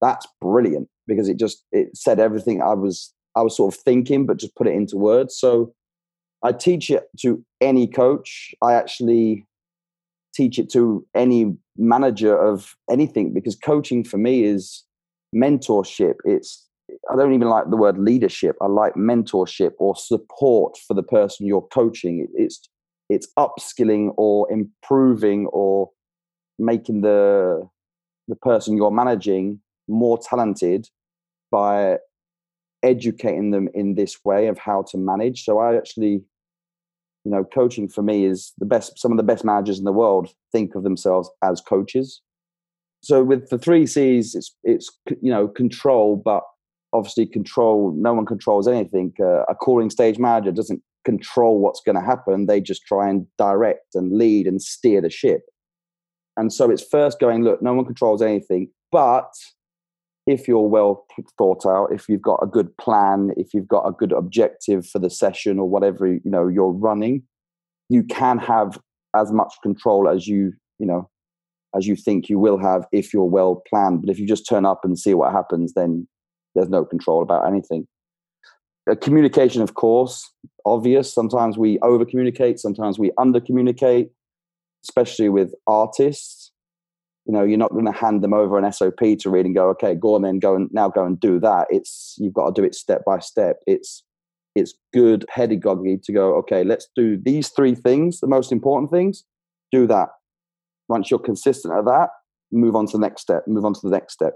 "That's 0.00 0.26
brilliant," 0.40 0.88
because 1.06 1.28
it 1.28 1.38
just 1.38 1.64
it 1.72 1.96
said 1.96 2.18
everything 2.20 2.62
I 2.62 2.74
was 2.74 3.12
I 3.36 3.42
was 3.42 3.56
sort 3.56 3.74
of 3.74 3.80
thinking, 3.80 4.26
but 4.26 4.38
just 4.38 4.56
put 4.56 4.66
it 4.66 4.74
into 4.74 4.96
words. 4.96 5.38
So 5.38 5.74
I 6.42 6.52
teach 6.52 6.90
it 6.90 7.04
to 7.20 7.44
any 7.60 7.86
coach. 7.86 8.54
I 8.62 8.74
actually 8.74 9.46
teach 10.34 10.58
it 10.58 10.70
to 10.70 11.06
any 11.14 11.56
manager 11.76 12.36
of 12.36 12.74
anything 12.90 13.32
because 13.32 13.56
coaching 13.56 14.04
for 14.04 14.18
me 14.18 14.44
is 14.44 14.84
mentorship. 15.34 16.14
It's 16.24 16.66
I 17.10 17.16
don't 17.16 17.34
even 17.34 17.48
like 17.48 17.68
the 17.68 17.76
word 17.76 17.98
leadership. 17.98 18.56
I 18.60 18.66
like 18.66 18.94
mentorship 18.94 19.72
or 19.78 19.96
support 19.96 20.76
for 20.86 20.94
the 20.94 21.02
person 21.02 21.46
you're 21.46 21.66
coaching. 21.72 22.26
It's 22.34 22.60
it's 23.08 23.28
upskilling 23.38 24.12
or 24.16 24.50
improving 24.50 25.46
or 25.46 25.90
making 26.58 27.02
the 27.02 27.68
the 28.28 28.36
person 28.36 28.76
you're 28.76 28.90
managing 28.90 29.60
more 29.88 30.18
talented 30.18 30.88
by 31.50 31.96
educating 32.82 33.52
them 33.52 33.68
in 33.72 33.94
this 33.94 34.24
way 34.24 34.48
of 34.48 34.58
how 34.58 34.82
to 34.82 34.98
manage. 34.98 35.44
So 35.44 35.58
I 35.58 35.76
actually 35.76 36.24
you 37.26 37.32
know, 37.32 37.42
coaching 37.42 37.88
for 37.88 38.02
me 38.02 38.24
is 38.24 38.52
the 38.58 38.64
best. 38.64 39.00
Some 39.00 39.10
of 39.10 39.16
the 39.16 39.24
best 39.24 39.44
managers 39.44 39.80
in 39.80 39.84
the 39.84 39.90
world 39.90 40.28
think 40.52 40.76
of 40.76 40.84
themselves 40.84 41.28
as 41.42 41.60
coaches. 41.60 42.22
So 43.02 43.24
with 43.24 43.50
the 43.50 43.58
three 43.58 43.84
C's, 43.84 44.36
it's 44.36 44.54
it's 44.62 44.96
you 45.20 45.32
know 45.32 45.48
control, 45.48 46.14
but 46.24 46.44
obviously 46.92 47.26
control. 47.26 47.92
No 47.96 48.14
one 48.14 48.26
controls 48.26 48.68
anything. 48.68 49.12
Uh, 49.18 49.42
a 49.48 49.56
calling 49.56 49.90
stage 49.90 50.20
manager 50.20 50.52
doesn't 50.52 50.82
control 51.06 51.60
what's 51.60 51.80
going 51.80 51.96
to 51.96 52.02
happen. 52.02 52.46
They 52.46 52.60
just 52.60 52.82
try 52.82 53.08
and 53.08 53.26
direct 53.38 53.94
and 53.94 54.18
lead 54.18 54.46
and 54.46 54.60
steer 54.60 55.00
the 55.00 55.08
ship. 55.08 55.42
And 56.36 56.52
so 56.52 56.70
it's 56.70 56.82
first 56.82 57.18
going, 57.20 57.44
look, 57.44 57.62
no 57.62 57.72
one 57.72 57.86
controls 57.86 58.20
anything, 58.20 58.68
but 58.92 59.32
if 60.26 60.48
you're 60.48 60.68
well 60.68 61.06
thought 61.38 61.64
out, 61.64 61.92
if 61.92 62.08
you've 62.08 62.20
got 62.20 62.40
a 62.42 62.46
good 62.46 62.76
plan, 62.78 63.30
if 63.36 63.54
you've 63.54 63.68
got 63.68 63.86
a 63.86 63.92
good 63.92 64.12
objective 64.12 64.84
for 64.86 64.98
the 64.98 65.08
session 65.08 65.58
or 65.60 65.68
whatever 65.68 66.06
you 66.06 66.20
know 66.24 66.48
you're 66.48 66.72
running, 66.72 67.22
you 67.88 68.02
can 68.02 68.38
have 68.38 68.78
as 69.14 69.30
much 69.30 69.54
control 69.62 70.08
as 70.08 70.26
you 70.26 70.52
you 70.80 70.86
know 70.86 71.08
as 71.76 71.86
you 71.86 71.94
think 71.94 72.28
you 72.28 72.40
will 72.40 72.58
have 72.58 72.86
if 72.90 73.14
you're 73.14 73.24
well 73.24 73.62
planned. 73.68 74.00
But 74.00 74.10
if 74.10 74.18
you 74.18 74.26
just 74.26 74.48
turn 74.48 74.66
up 74.66 74.80
and 74.84 74.98
see 74.98 75.14
what 75.14 75.32
happens, 75.32 75.74
then 75.74 76.08
there's 76.54 76.68
no 76.68 76.84
control 76.84 77.22
about 77.22 77.46
anything. 77.46 77.86
Uh, 78.90 78.94
communication, 78.96 79.62
of 79.62 79.74
course, 79.74 80.28
obvious. 80.66 81.12
Sometimes 81.12 81.56
we 81.56 81.78
over 81.78 82.04
communicate, 82.04 82.58
sometimes 82.58 82.98
we 82.98 83.12
under 83.16 83.40
communicate, 83.40 84.10
especially 84.84 85.28
with 85.28 85.54
artists. 85.66 86.52
You 87.24 87.32
know 87.32 87.42
you're 87.42 87.58
not 87.58 87.72
going 87.72 87.86
to 87.86 87.92
hand 87.92 88.22
them 88.22 88.34
over 88.34 88.56
an 88.56 88.70
sop 88.72 88.98
to 88.98 89.30
read 89.30 89.46
and 89.46 89.54
go 89.54 89.68
okay 89.70 89.96
go 89.96 90.14
on 90.14 90.22
then 90.22 90.38
go 90.38 90.54
and 90.54 90.68
now 90.72 90.88
go 90.88 91.04
and 91.04 91.18
do 91.18 91.40
that. 91.40 91.66
It's 91.70 92.14
you've 92.18 92.34
got 92.34 92.54
to 92.54 92.60
do 92.60 92.64
it 92.64 92.74
step 92.74 93.04
by 93.04 93.18
step. 93.18 93.56
It's 93.66 94.04
it's 94.54 94.74
good 94.92 95.24
pedagogy 95.28 95.98
to 96.04 96.12
go 96.12 96.36
okay 96.36 96.64
let's 96.64 96.88
do 96.96 97.20
these 97.22 97.48
three 97.50 97.74
things 97.74 98.20
the 98.20 98.26
most 98.26 98.52
important 98.52 98.90
things 98.92 99.24
do 99.72 99.88
that. 99.88 100.10
Once 100.88 101.10
you're 101.10 101.18
consistent 101.18 101.74
at 101.74 101.84
that 101.86 102.10
move 102.52 102.76
on 102.76 102.86
to 102.86 102.92
the 102.92 103.00
next 103.00 103.22
step 103.22 103.42
move 103.48 103.64
on 103.64 103.74
to 103.74 103.80
the 103.82 103.90
next 103.90 104.12
step. 104.12 104.34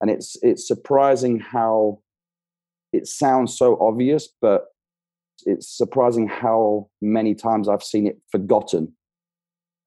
And 0.00 0.10
it's 0.10 0.36
it's 0.42 0.66
surprising 0.66 1.38
how 1.38 2.00
it 2.92 3.06
sounds 3.06 3.56
so 3.56 3.78
obvious 3.80 4.28
but 4.40 4.64
it's 5.44 5.76
surprising 5.76 6.26
how 6.28 6.88
many 7.00 7.34
times 7.34 7.68
i've 7.68 7.82
seen 7.82 8.06
it 8.06 8.18
forgotten 8.30 8.92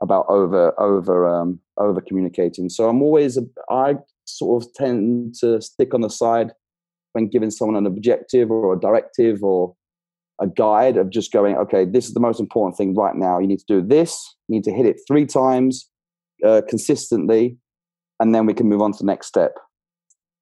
about 0.01 0.25
over 0.29 0.79
over 0.79 1.27
um, 1.27 1.59
over 1.77 2.01
communicating. 2.01 2.69
So 2.69 2.89
I'm 2.89 3.01
always 3.01 3.37
I 3.69 3.95
sort 4.25 4.63
of 4.63 4.73
tend 4.73 5.35
to 5.39 5.61
stick 5.61 5.93
on 5.93 6.01
the 6.01 6.09
side 6.09 6.51
when 7.13 7.27
giving 7.27 7.51
someone 7.51 7.75
an 7.75 7.85
objective 7.85 8.51
or 8.51 8.73
a 8.73 8.79
directive 8.79 9.43
or 9.43 9.75
a 10.41 10.47
guide 10.47 10.95
of 10.95 11.09
just 11.09 11.33
going, 11.33 11.57
okay, 11.57 11.83
this 11.83 12.07
is 12.07 12.13
the 12.13 12.19
most 12.19 12.39
important 12.39 12.77
thing 12.77 12.95
right 12.95 13.15
now. 13.15 13.39
You 13.39 13.47
need 13.47 13.59
to 13.59 13.65
do 13.67 13.85
this. 13.85 14.35
You 14.47 14.55
need 14.55 14.63
to 14.65 14.71
hit 14.71 14.85
it 14.85 15.01
three 15.07 15.25
times 15.25 15.89
uh, 16.45 16.61
consistently, 16.69 17.57
and 18.19 18.33
then 18.33 18.45
we 18.45 18.53
can 18.53 18.69
move 18.69 18.81
on 18.81 18.93
to 18.93 18.99
the 18.99 19.05
next 19.05 19.27
step. 19.27 19.57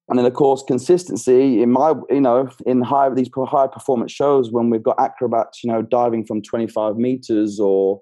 And 0.08 0.18
then, 0.18 0.24
of 0.24 0.32
course, 0.32 0.62
consistency 0.66 1.62
in 1.62 1.70
my, 1.70 1.92
you 2.08 2.20
know, 2.20 2.48
in 2.64 2.80
high 2.80 3.10
these 3.10 3.28
high 3.36 3.66
performance 3.66 4.10
shows 4.10 4.50
when 4.50 4.70
we've 4.70 4.82
got 4.82 4.98
acrobats, 4.98 5.62
you 5.62 5.70
know, 5.70 5.82
diving 5.82 6.24
from 6.24 6.40
25 6.40 6.96
meters 6.96 7.60
or 7.60 8.00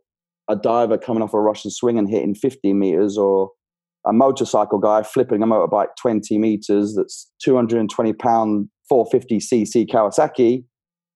a 0.48 0.54
diver 0.54 0.98
coming 0.98 1.22
off 1.22 1.34
a 1.34 1.40
Russian 1.40 1.70
swing 1.70 1.98
and 1.98 2.08
hitting 2.08 2.36
50 2.36 2.72
meters, 2.75 3.18
or 3.18 3.50
a 4.06 4.12
motorcycle 4.12 4.78
guy 4.78 5.02
flipping 5.02 5.42
a 5.42 5.46
motorbike 5.46 5.88
20 6.00 6.38
meters 6.38 6.94
that's 6.94 7.30
220 7.42 8.12
pound 8.12 8.68
450 8.88 9.38
cc 9.38 9.88
Kawasaki. 9.88 10.64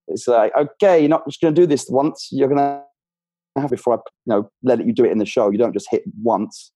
It's 0.09 0.27
like, 0.27 0.51
okay, 0.59 0.99
you're 0.99 1.09
not 1.09 1.25
just 1.25 1.41
going 1.41 1.55
to 1.55 1.61
do 1.61 1.67
this 1.67 1.87
once. 1.89 2.29
You're 2.33 2.49
going 2.49 2.59
to 2.59 2.83
have 3.61 3.71
before 3.71 3.95
I, 3.95 3.99
you 4.27 4.35
know, 4.35 4.51
let 4.65 4.85
you 4.85 4.93
do 4.93 5.05
it 5.05 5.13
in 5.13 5.19
the 5.19 5.27
show. 5.27 5.51
You 5.51 5.59
don't 5.59 5.73
just 5.73 5.87
hit 5.89 6.03
once, 6.21 6.73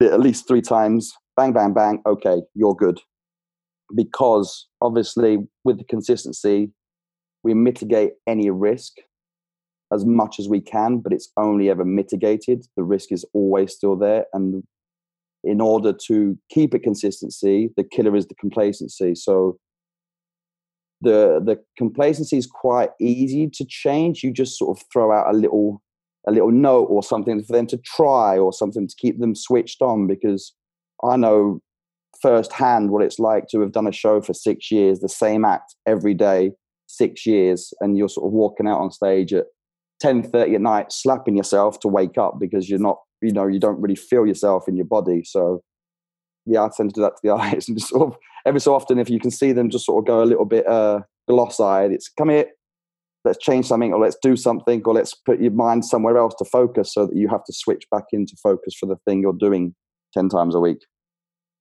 at 0.00 0.18
least 0.18 0.48
three 0.48 0.62
times. 0.62 1.12
Bang, 1.36 1.52
bang, 1.52 1.72
bang. 1.72 2.02
Okay, 2.04 2.42
you're 2.54 2.74
good. 2.74 3.00
Because 3.94 4.68
obviously, 4.80 5.38
with 5.64 5.78
the 5.78 5.84
consistency, 5.84 6.70
we 7.42 7.54
mitigate 7.54 8.12
any 8.26 8.50
risk 8.50 8.94
as 9.92 10.06
much 10.06 10.38
as 10.38 10.48
we 10.48 10.60
can, 10.60 10.98
but 10.98 11.12
it's 11.12 11.30
only 11.36 11.68
ever 11.68 11.84
mitigated. 11.84 12.64
The 12.76 12.84
risk 12.84 13.12
is 13.12 13.24
always 13.34 13.74
still 13.74 13.96
there. 13.96 14.24
And 14.32 14.62
in 15.44 15.60
order 15.60 15.92
to 16.06 16.38
keep 16.50 16.74
it 16.74 16.82
consistency, 16.82 17.70
the 17.76 17.84
killer 17.84 18.16
is 18.16 18.26
the 18.26 18.34
complacency. 18.36 19.14
So 19.14 19.58
the 21.02 21.42
the 21.44 21.58
complacency 21.76 22.38
is 22.38 22.46
quite 22.46 22.90
easy 23.00 23.50
to 23.52 23.64
change. 23.68 24.22
You 24.22 24.32
just 24.32 24.56
sort 24.56 24.78
of 24.78 24.84
throw 24.92 25.12
out 25.12 25.34
a 25.34 25.36
little 25.36 25.82
a 26.28 26.30
little 26.30 26.52
note 26.52 26.84
or 26.84 27.02
something 27.02 27.42
for 27.42 27.52
them 27.52 27.66
to 27.66 27.78
try 27.78 28.38
or 28.38 28.52
something 28.52 28.86
to 28.86 28.94
keep 28.96 29.18
them 29.18 29.34
switched 29.34 29.82
on 29.82 30.06
because 30.06 30.54
I 31.02 31.16
know 31.16 31.60
firsthand 32.20 32.90
what 32.90 33.02
it's 33.02 33.18
like 33.18 33.48
to 33.48 33.60
have 33.60 33.72
done 33.72 33.86
a 33.86 33.92
show 33.92 34.20
for 34.20 34.34
six 34.34 34.70
years, 34.70 35.00
the 35.00 35.08
same 35.08 35.44
act 35.44 35.74
every 35.86 36.14
day, 36.14 36.52
six 36.86 37.26
years, 37.26 37.72
and 37.80 37.96
you're 37.96 38.08
sort 38.08 38.26
of 38.26 38.32
walking 38.32 38.66
out 38.66 38.80
on 38.80 38.90
stage 38.90 39.32
at 39.32 39.46
10.30 40.02 40.54
at 40.54 40.60
night 40.60 40.92
slapping 40.92 41.36
yourself 41.36 41.78
to 41.80 41.88
wake 41.88 42.18
up 42.18 42.38
because 42.40 42.68
you're 42.68 42.78
not 42.78 42.98
you 43.20 43.32
know 43.32 43.46
you 43.46 43.60
don't 43.60 43.80
really 43.80 43.94
feel 43.94 44.26
yourself 44.26 44.66
in 44.66 44.76
your 44.76 44.86
body. 44.86 45.22
So 45.24 45.62
yeah 46.46 46.64
i 46.64 46.68
tend 46.74 46.90
to 46.90 46.94
do 46.94 47.02
that 47.02 47.16
to 47.16 47.20
the 47.22 47.30
eyes 47.34 47.68
and 47.68 47.76
just 47.78 47.90
sort 47.90 48.12
of 48.12 48.18
every 48.46 48.60
so 48.60 48.74
often 48.74 48.98
if 48.98 49.10
you 49.10 49.20
can 49.20 49.30
see 49.30 49.52
them 49.52 49.70
just 49.70 49.86
sort 49.86 50.02
of 50.02 50.06
go 50.06 50.22
a 50.22 50.26
little 50.26 50.44
bit 50.44 50.66
uh 50.66 51.00
gloss-eyed 51.28 51.92
it's 51.92 52.08
come 52.08 52.28
here 52.28 52.46
let's 53.24 53.38
change 53.38 53.66
something 53.66 53.92
or 53.92 54.00
let's 54.00 54.16
do 54.20 54.34
something 54.34 54.82
or 54.84 54.94
let's 54.94 55.14
put 55.14 55.40
your 55.40 55.52
mind 55.52 55.84
somewhere 55.84 56.16
else 56.16 56.34
to 56.36 56.44
focus 56.44 56.92
so 56.92 57.06
that 57.06 57.16
you 57.16 57.28
have 57.28 57.44
to 57.44 57.52
switch 57.52 57.84
back 57.90 58.04
into 58.12 58.34
focus 58.42 58.74
for 58.78 58.86
the 58.86 58.96
thing 59.06 59.20
you're 59.20 59.32
doing 59.32 59.74
10 60.14 60.28
times 60.28 60.54
a 60.54 60.60
week 60.60 60.78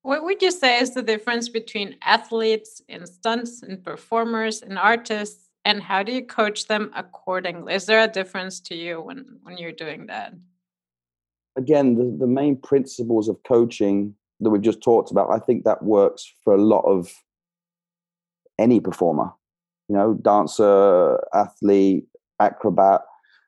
what 0.03 0.24
would 0.24 0.41
you 0.41 0.51
say 0.51 0.79
is 0.79 0.93
the 0.93 1.03
difference 1.03 1.50
between 1.50 1.96
athletes 2.03 2.81
and 2.89 3.08
stunts 3.08 3.62
and 3.62 3.84
performers 3.84 4.62
and 4.62 4.77
artists 4.77 5.50
and 5.63 5.81
how 5.81 6.01
do 6.01 6.12
you 6.12 6.25
coach 6.25 6.67
them 6.67 6.91
accordingly? 6.96 7.75
Is 7.75 7.86
there 7.86 8.03
a 8.03 8.08
difference 8.08 8.60
to 8.62 8.75
you 8.75 9.00
when 9.00 9.39
when 9.43 9.58
you're 9.58 9.72
doing 9.72 10.08
that? 10.08 10.34
Again 11.55 11.96
the, 11.96 12.15
the 12.20 12.27
main 12.27 12.58
principles 12.58 13.29
of 13.29 13.38
coaching 13.43 14.15
that 14.39 14.50
we've 14.50 14.62
just 14.62 14.81
talked 14.81 15.12
about 15.12 15.29
i 15.29 15.38
think 15.38 15.63
that 15.63 15.84
works 15.84 16.34
for 16.43 16.55
a 16.55 16.62
lot 16.62 16.84
of 16.86 17.13
any 18.58 18.79
performer. 18.79 19.31
You 19.88 19.96
know 19.98 20.13
dancer 20.15 21.20
athlete 21.34 22.05
acrobat 22.39 23.01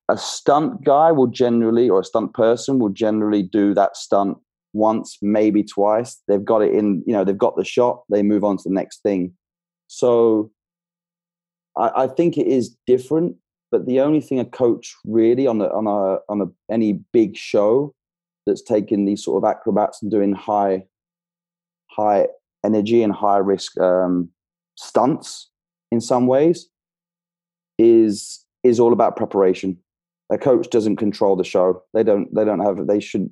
a 0.10 0.18
stunt 0.18 0.84
guy 0.84 1.12
will 1.12 1.28
generally 1.28 1.90
or 1.90 2.02
a 2.02 2.04
stunt 2.04 2.34
person 2.34 2.78
will 2.78 2.90
generally 2.90 3.42
do 3.42 3.74
that 3.74 3.96
stunt 3.96 4.38
once 4.74 5.18
maybe 5.22 5.64
twice 5.64 6.22
they've 6.28 6.46
got 6.46 6.62
it 6.62 6.74
in 6.74 7.04
you 7.06 7.14
know 7.14 7.24
they've 7.24 7.38
got 7.38 7.56
the 7.56 7.64
shot 7.64 8.04
they 8.10 8.24
move 8.24 8.44
on 8.44 8.58
to 8.58 8.64
the 8.66 8.74
next 8.74 9.02
thing 9.04 9.34
so 9.88 10.52
I, 11.78 12.04
I 12.04 12.08
think 12.08 12.38
it 12.38 12.48
is 12.48 12.76
different, 12.88 13.36
but 13.72 13.86
the 13.86 14.00
only 14.00 14.22
thing 14.22 14.40
a 14.40 14.46
coach 14.46 14.96
really 15.06 15.48
on 15.48 15.62
a 15.62 15.66
on 15.66 15.88
a 15.88 16.20
on 16.32 16.42
a 16.42 16.74
any 16.74 17.00
big 17.12 17.36
show 17.36 17.94
that's 18.46 18.62
taking 18.62 19.06
these 19.06 19.24
sort 19.24 19.44
of 19.44 19.50
acrobats 19.50 20.02
and 20.02 20.12
doing 20.12 20.34
high 20.34 20.84
high 21.90 22.28
energy 22.66 23.04
and 23.04 23.14
high 23.14 23.38
risk 23.38 23.80
um, 23.80 24.30
stunts 24.76 25.50
in 25.92 26.02
some 26.02 26.28
ways 26.28 26.70
is 27.78 28.46
is 28.64 28.80
all 28.80 28.94
about 28.94 29.18
preparation. 29.18 29.78
A 30.32 30.38
coach 30.38 30.70
doesn't 30.70 30.96
control 30.96 31.36
the 31.36 31.44
show. 31.44 31.84
They 31.94 32.04
don't. 32.04 32.34
They 32.34 32.46
don't 32.46 32.62
have. 32.62 32.88
They 32.88 33.00
should 33.00 33.30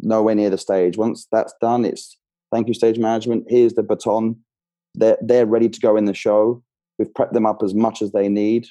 nowhere 0.00 0.34
near 0.34 0.50
the 0.50 0.58
stage. 0.58 0.96
Once 0.96 1.26
that's 1.30 1.54
done, 1.60 1.84
it's 1.84 2.18
thank 2.52 2.68
you 2.68 2.74
stage 2.74 2.98
management. 2.98 3.44
Here's 3.48 3.74
the 3.74 3.82
baton. 3.82 4.36
They're 4.94 5.18
they're 5.20 5.46
ready 5.46 5.68
to 5.68 5.80
go 5.80 5.96
in 5.96 6.04
the 6.04 6.14
show. 6.14 6.62
We've 6.98 7.12
prepped 7.12 7.32
them 7.32 7.46
up 7.46 7.62
as 7.62 7.74
much 7.74 8.02
as 8.02 8.12
they 8.12 8.28
need 8.28 8.66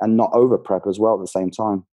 and 0.00 0.16
not 0.16 0.30
over 0.32 0.58
prep 0.58 0.86
as 0.86 0.98
well 0.98 1.14
at 1.14 1.20
the 1.20 1.26
same 1.26 1.50
time. 1.50 1.84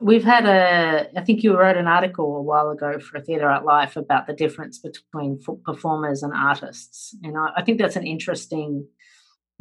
We've 0.00 0.24
had 0.24 0.46
a, 0.46 1.08
I 1.16 1.22
think 1.22 1.44
you 1.44 1.56
wrote 1.56 1.76
an 1.76 1.86
article 1.86 2.36
a 2.36 2.42
while 2.42 2.70
ago 2.70 2.98
for 2.98 3.18
a 3.18 3.22
Theatre 3.22 3.48
Art 3.48 3.64
Life 3.64 3.96
about 3.96 4.26
the 4.26 4.32
difference 4.32 4.78
between 4.78 5.40
performers 5.64 6.24
and 6.24 6.32
artists. 6.34 7.14
And 7.22 7.38
I, 7.38 7.50
I 7.58 7.62
think 7.62 7.78
that's 7.78 7.94
an 7.94 8.06
interesting 8.06 8.88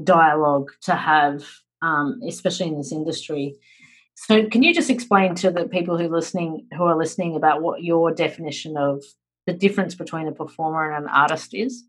dialogue 0.03 0.71
to 0.83 0.95
have, 0.95 1.45
um, 1.83 2.21
especially 2.27 2.69
in 2.69 2.77
this 2.77 2.91
industry. 2.91 3.55
So, 4.15 4.45
can 4.47 4.63
you 4.63 4.73
just 4.73 4.89
explain 4.89 5.35
to 5.35 5.51
the 5.51 5.67
people 5.67 5.97
who 5.97 6.07
listening 6.07 6.67
who 6.77 6.83
are 6.83 6.97
listening 6.97 7.35
about 7.35 7.61
what 7.61 7.83
your 7.83 8.11
definition 8.13 8.77
of 8.77 9.03
the 9.47 9.53
difference 9.53 9.95
between 9.95 10.27
a 10.27 10.31
performer 10.31 10.91
and 10.91 11.05
an 11.05 11.09
artist 11.09 11.53
is? 11.53 11.83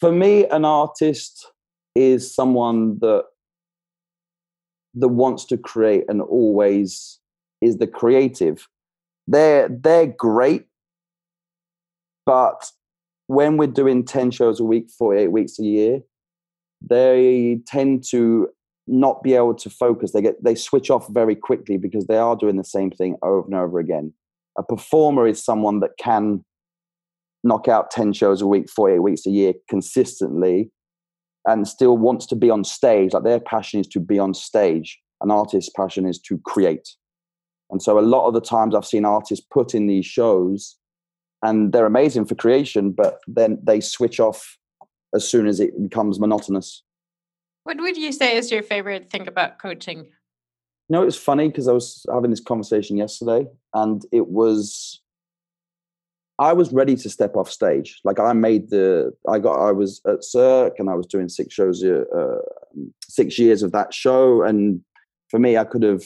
For 0.00 0.12
me, 0.12 0.46
an 0.46 0.64
artist 0.64 1.50
is 1.94 2.34
someone 2.34 2.98
that 3.00 3.24
that 4.94 5.08
wants 5.08 5.44
to 5.46 5.56
create 5.56 6.04
and 6.08 6.20
always 6.20 7.18
is 7.60 7.78
the 7.78 7.86
creative. 7.86 8.68
They're 9.26 9.68
they're 9.68 10.06
great, 10.06 10.66
but 12.26 12.70
when 13.26 13.56
we're 13.56 13.68
doing 13.68 14.04
10 14.04 14.32
shows 14.32 14.58
a 14.58 14.64
week, 14.64 14.90
48 14.90 15.28
weeks 15.28 15.58
a 15.60 15.64
year, 15.64 16.00
they 16.82 17.60
tend 17.64 18.02
to 18.10 18.48
not 18.86 19.22
be 19.22 19.34
able 19.34 19.54
to 19.54 19.70
focus. 19.70 20.12
They 20.12 20.22
get 20.22 20.42
they 20.42 20.54
switch 20.54 20.90
off 20.90 21.06
very 21.08 21.36
quickly 21.36 21.76
because 21.76 22.06
they 22.06 22.18
are 22.18 22.36
doing 22.36 22.56
the 22.56 22.64
same 22.64 22.90
thing 22.90 23.16
over 23.22 23.46
and 23.46 23.54
over 23.54 23.78
again. 23.78 24.12
A 24.58 24.62
performer 24.62 25.26
is 25.26 25.44
someone 25.44 25.80
that 25.80 25.92
can 25.98 26.44
knock 27.44 27.68
out 27.68 27.90
10 27.90 28.12
shows 28.12 28.42
a 28.42 28.46
week, 28.46 28.68
48 28.68 28.98
weeks 28.98 29.26
a 29.26 29.30
year 29.30 29.54
consistently 29.68 30.70
and 31.46 31.66
still 31.66 31.96
wants 31.96 32.26
to 32.26 32.36
be 32.36 32.50
on 32.50 32.64
stage. 32.64 33.12
Like 33.12 33.24
their 33.24 33.40
passion 33.40 33.80
is 33.80 33.86
to 33.88 34.00
be 34.00 34.18
on 34.18 34.34
stage. 34.34 34.98
An 35.22 35.30
artist's 35.30 35.70
passion 35.74 36.06
is 36.06 36.18
to 36.22 36.38
create. 36.38 36.88
And 37.70 37.82
so 37.82 37.98
a 37.98 38.00
lot 38.00 38.26
of 38.26 38.34
the 38.34 38.40
times 38.40 38.74
I've 38.74 38.84
seen 38.84 39.04
artists 39.04 39.46
put 39.50 39.74
in 39.74 39.86
these 39.86 40.06
shows 40.06 40.76
and 41.42 41.72
they're 41.72 41.86
amazing 41.86 42.26
for 42.26 42.34
creation, 42.34 42.90
but 42.90 43.20
then 43.26 43.58
they 43.62 43.80
switch 43.80 44.20
off 44.20 44.58
as 45.14 45.26
soon 45.28 45.46
as 45.46 45.60
it 45.60 45.80
becomes 45.80 46.20
monotonous. 46.20 46.82
What 47.64 47.78
would 47.78 47.96
you 47.96 48.12
say 48.12 48.36
is 48.36 48.50
your 48.50 48.62
favorite 48.62 49.10
thing 49.10 49.28
about 49.28 49.58
coaching? 49.58 49.98
You 49.98 50.96
know, 50.96 51.02
it 51.02 51.06
was 51.06 51.16
funny 51.16 51.48
because 51.48 51.68
I 51.68 51.72
was 51.72 52.04
having 52.12 52.30
this 52.30 52.40
conversation 52.40 52.96
yesterday 52.96 53.46
and 53.74 54.02
it 54.12 54.28
was 54.28 55.00
I 56.40 56.54
was 56.54 56.72
ready 56.72 56.96
to 56.96 57.10
step 57.10 57.36
off 57.36 57.50
stage. 57.50 58.00
Like 58.02 58.18
I 58.18 58.32
made 58.32 58.70
the, 58.70 59.12
I 59.28 59.38
got, 59.38 59.60
I 59.60 59.72
was 59.72 60.00
at 60.08 60.24
Cirque 60.24 60.78
and 60.78 60.88
I 60.88 60.94
was 60.94 61.06
doing 61.06 61.28
six 61.28 61.52
shows, 61.52 61.84
uh, 61.84 62.36
six 63.06 63.38
years 63.38 63.62
of 63.62 63.72
that 63.72 63.92
show. 63.92 64.42
And 64.42 64.80
for 65.28 65.38
me, 65.38 65.58
I 65.58 65.64
could 65.64 65.82
have 65.82 66.04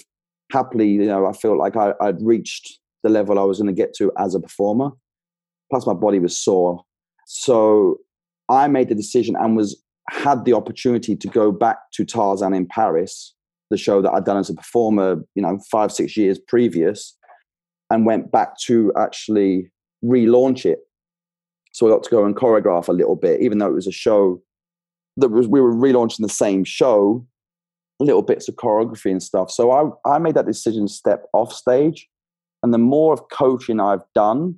happily, 0.51 0.89
you 0.89 1.07
know, 1.07 1.27
I 1.27 1.35
felt 1.35 1.57
like 1.57 1.77
I, 1.77 1.93
I'd 2.01 2.21
reached 2.21 2.81
the 3.05 3.11
level 3.11 3.39
I 3.39 3.45
was 3.45 3.59
going 3.61 3.73
to 3.73 3.81
get 3.81 3.95
to 3.95 4.11
as 4.19 4.35
a 4.35 4.41
performer. 4.41 4.91
Plus, 5.71 5.87
my 5.87 5.95
body 5.95 6.19
was 6.19 6.37
sore. 6.37 6.83
So 7.27 7.99
I 8.49 8.67
made 8.67 8.89
the 8.89 8.97
decision 8.97 9.37
and 9.37 9.57
was 9.57 9.84
had 10.11 10.45
the 10.45 10.53
opportunity 10.53 11.17
to 11.17 11.29
go 11.29 11.51
back 11.51 11.79
to 11.95 12.05
Tarzan 12.05 12.55
in 12.55 12.67
Paris, 12.67 13.35
the 13.71 13.77
show 13.77 14.03
that 14.03 14.13
I'd 14.13 14.25
done 14.25 14.37
as 14.37 14.51
a 14.51 14.55
performer, 14.55 15.25
you 15.35 15.43
know, 15.43 15.59
five, 15.71 15.93
six 15.93 16.17
years 16.17 16.39
previous, 16.39 17.17
and 17.91 18.07
went 18.07 18.31
back 18.31 18.59
to 18.67 18.93
actually 18.97 19.71
relaunch 20.05 20.67
it. 20.67 20.81
So 21.73 21.87
I 21.87 21.91
got 21.91 22.03
to 22.05 22.11
go 22.11 22.25
and 22.25 22.37
choreograph 22.37 22.89
a 22.89 22.93
little 22.93 23.17
bit, 23.17 23.41
even 23.41 23.59
though 23.59 23.69
it 23.69 23.75
was 23.75 23.87
a 23.87 23.93
show 23.93 24.43
that 25.17 25.31
was 25.31 25.49
we 25.49 25.61
were 25.61 25.75
relaunching 25.75 26.23
the 26.23 26.29
same 26.29 26.65
show, 26.65 27.27
little 28.01 28.23
bits 28.23 28.49
of 28.49 28.57
choreography 28.57 29.11
and 29.11 29.23
stuff. 29.23 29.51
So 29.51 29.71
I 29.71 30.15
I 30.15 30.19
made 30.19 30.35
that 30.35 30.47
decision 30.47 30.87
to 30.87 30.93
step 30.93 31.27
off 31.33 31.53
stage. 31.53 32.09
And 32.63 32.73
the 32.73 32.79
more 32.79 33.13
of 33.13 33.29
coaching 33.31 33.79
I've 33.79 34.05
done, 34.15 34.57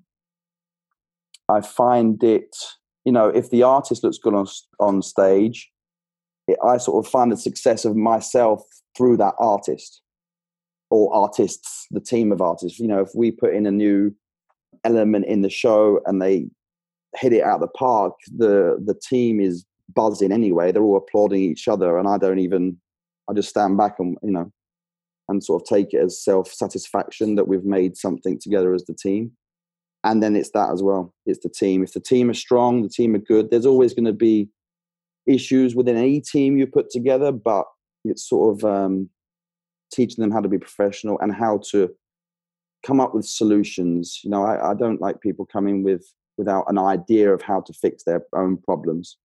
I 1.48 1.60
find 1.60 2.22
it, 2.22 2.56
you 3.06 3.12
know, 3.12 3.28
if 3.28 3.50
the 3.50 3.62
artist 3.62 4.02
looks 4.02 4.18
good 4.18 4.34
on, 4.34 4.46
on 4.80 5.00
stage, 5.00 5.70
it, 6.48 6.58
I 6.62 6.76
sort 6.76 7.06
of 7.06 7.10
find 7.10 7.30
the 7.30 7.36
success 7.36 7.84
of 7.84 7.96
myself 7.96 8.62
through 8.96 9.16
that 9.18 9.34
artist 9.38 10.02
or 10.90 11.14
artists, 11.14 11.86
the 11.92 12.00
team 12.00 12.32
of 12.32 12.42
artists. 12.42 12.80
You 12.80 12.88
know, 12.88 13.00
if 13.00 13.10
we 13.14 13.30
put 13.30 13.54
in 13.54 13.64
a 13.64 13.70
new 13.70 14.12
element 14.82 15.26
in 15.26 15.42
the 15.42 15.48
show 15.48 16.00
and 16.04 16.20
they 16.20 16.48
hit 17.14 17.32
it 17.32 17.44
out 17.44 17.56
of 17.56 17.60
the 17.60 17.78
park, 17.78 18.14
the 18.36 18.76
the 18.84 18.94
team 18.94 19.40
is 19.40 19.64
buzzing 19.94 20.32
anyway. 20.32 20.72
They're 20.72 20.82
all 20.82 20.96
applauding 20.96 21.40
each 21.40 21.68
other, 21.68 21.98
and 21.98 22.08
I 22.08 22.18
don't 22.18 22.40
even. 22.40 22.78
I 23.28 23.34
just 23.34 23.48
stand 23.48 23.76
back 23.76 23.96
and 23.98 24.16
you 24.22 24.32
know, 24.32 24.52
and 25.28 25.42
sort 25.42 25.62
of 25.62 25.68
take 25.68 25.94
it 25.94 25.98
as 25.98 26.22
self 26.22 26.52
satisfaction 26.52 27.36
that 27.36 27.46
we've 27.46 27.64
made 27.64 27.96
something 27.96 28.38
together 28.40 28.74
as 28.74 28.84
the 28.84 28.94
team. 28.94 29.32
And 30.06 30.22
then 30.22 30.36
it's 30.36 30.52
that 30.52 30.70
as 30.72 30.84
well. 30.84 31.12
It's 31.26 31.40
the 31.40 31.48
team. 31.48 31.82
If 31.82 31.92
the 31.92 32.00
team 32.00 32.30
are 32.30 32.34
strong, 32.34 32.82
the 32.82 32.88
team 32.88 33.16
are 33.16 33.18
good. 33.18 33.50
There's 33.50 33.66
always 33.66 33.92
going 33.92 34.04
to 34.04 34.12
be 34.12 34.48
issues 35.26 35.74
within 35.74 35.96
any 35.96 36.20
team 36.20 36.56
you 36.56 36.68
put 36.68 36.90
together, 36.90 37.32
but 37.32 37.66
it's 38.04 38.28
sort 38.28 38.56
of 38.56 38.64
um, 38.64 39.10
teaching 39.92 40.22
them 40.22 40.30
how 40.30 40.40
to 40.40 40.48
be 40.48 40.58
professional 40.58 41.18
and 41.18 41.34
how 41.34 41.60
to 41.70 41.92
come 42.86 43.00
up 43.00 43.16
with 43.16 43.26
solutions. 43.26 44.20
You 44.22 44.30
know, 44.30 44.44
I, 44.44 44.70
I 44.70 44.74
don't 44.74 45.00
like 45.00 45.20
people 45.20 45.44
coming 45.44 45.82
with 45.82 46.04
without 46.38 46.66
an 46.68 46.78
idea 46.78 47.34
of 47.34 47.42
how 47.42 47.62
to 47.62 47.72
fix 47.72 48.04
their 48.04 48.22
own 48.32 48.58
problems. 48.58 49.16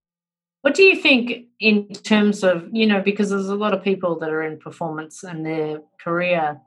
What 0.61 0.73
do 0.73 0.81
you 0.81 0.95
think 0.95 1.45
in 1.59 1.89
terms 1.89 2.43
of, 2.43 2.67
you 2.71 2.87
know, 2.87 3.01
because 3.01 3.29
there's 3.29 3.49
a 3.49 3.55
lot 3.55 3.75
of 3.75 3.83
people 3.83 4.17
that 4.17 4.31
are 4.31 4.43
in 4.43 4.57
performance 4.57 5.23
and 5.23 5.45
their 5.45 5.81
career 6.03 6.59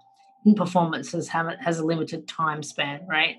in 0.45 0.55
performance 0.55 1.13
has, 1.13 1.29
has 1.29 1.79
a 1.79 1.85
limited 1.85 2.29
time 2.29 2.63
span, 2.63 3.07
right? 3.09 3.37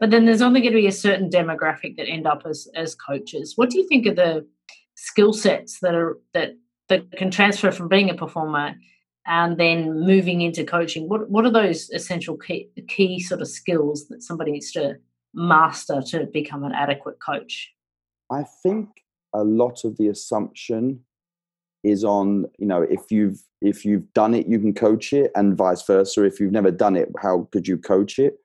But 0.00 0.10
then 0.10 0.26
there's 0.26 0.42
only 0.42 0.60
going 0.60 0.72
to 0.72 0.78
be 0.78 0.86
a 0.86 0.92
certain 0.92 1.30
demographic 1.30 1.96
that 1.96 2.08
end 2.08 2.26
up 2.26 2.42
as, 2.44 2.68
as 2.74 2.94
coaches. 2.94 3.54
What 3.56 3.70
do 3.70 3.78
you 3.78 3.88
think 3.88 4.06
of 4.06 4.16
the 4.16 4.46
skill 4.94 5.32
sets 5.32 5.80
that 5.80 5.94
are 5.94 6.18
that 6.34 6.52
that 6.88 7.10
can 7.12 7.30
transfer 7.30 7.72
from 7.72 7.88
being 7.88 8.10
a 8.10 8.14
performer 8.14 8.74
and 9.26 9.58
then 9.58 10.00
moving 10.00 10.40
into 10.40 10.64
coaching 10.64 11.08
what 11.08 11.28
what 11.30 11.44
are 11.44 11.50
those 11.50 11.90
essential 11.90 12.36
key, 12.36 12.68
key 12.88 13.18
sort 13.20 13.40
of 13.40 13.48
skills 13.48 14.08
that 14.08 14.22
somebody 14.22 14.52
needs 14.52 14.70
to 14.72 14.96
master 15.34 16.02
to 16.02 16.26
become 16.26 16.64
an 16.64 16.72
adequate 16.72 17.18
coach 17.20 17.72
i 18.30 18.44
think 18.62 18.88
a 19.34 19.42
lot 19.42 19.84
of 19.84 19.96
the 19.96 20.08
assumption 20.08 21.00
is 21.84 22.04
on 22.04 22.46
you 22.58 22.66
know 22.66 22.82
if 22.82 23.10
you've 23.10 23.42
if 23.60 23.84
you've 23.84 24.10
done 24.12 24.34
it 24.34 24.46
you 24.46 24.58
can 24.58 24.72
coach 24.72 25.12
it 25.12 25.30
and 25.34 25.56
vice 25.56 25.82
versa 25.82 26.24
if 26.24 26.38
you've 26.38 26.52
never 26.52 26.70
done 26.70 26.96
it 26.96 27.08
how 27.20 27.48
could 27.52 27.66
you 27.66 27.76
coach 27.76 28.18
it 28.18 28.38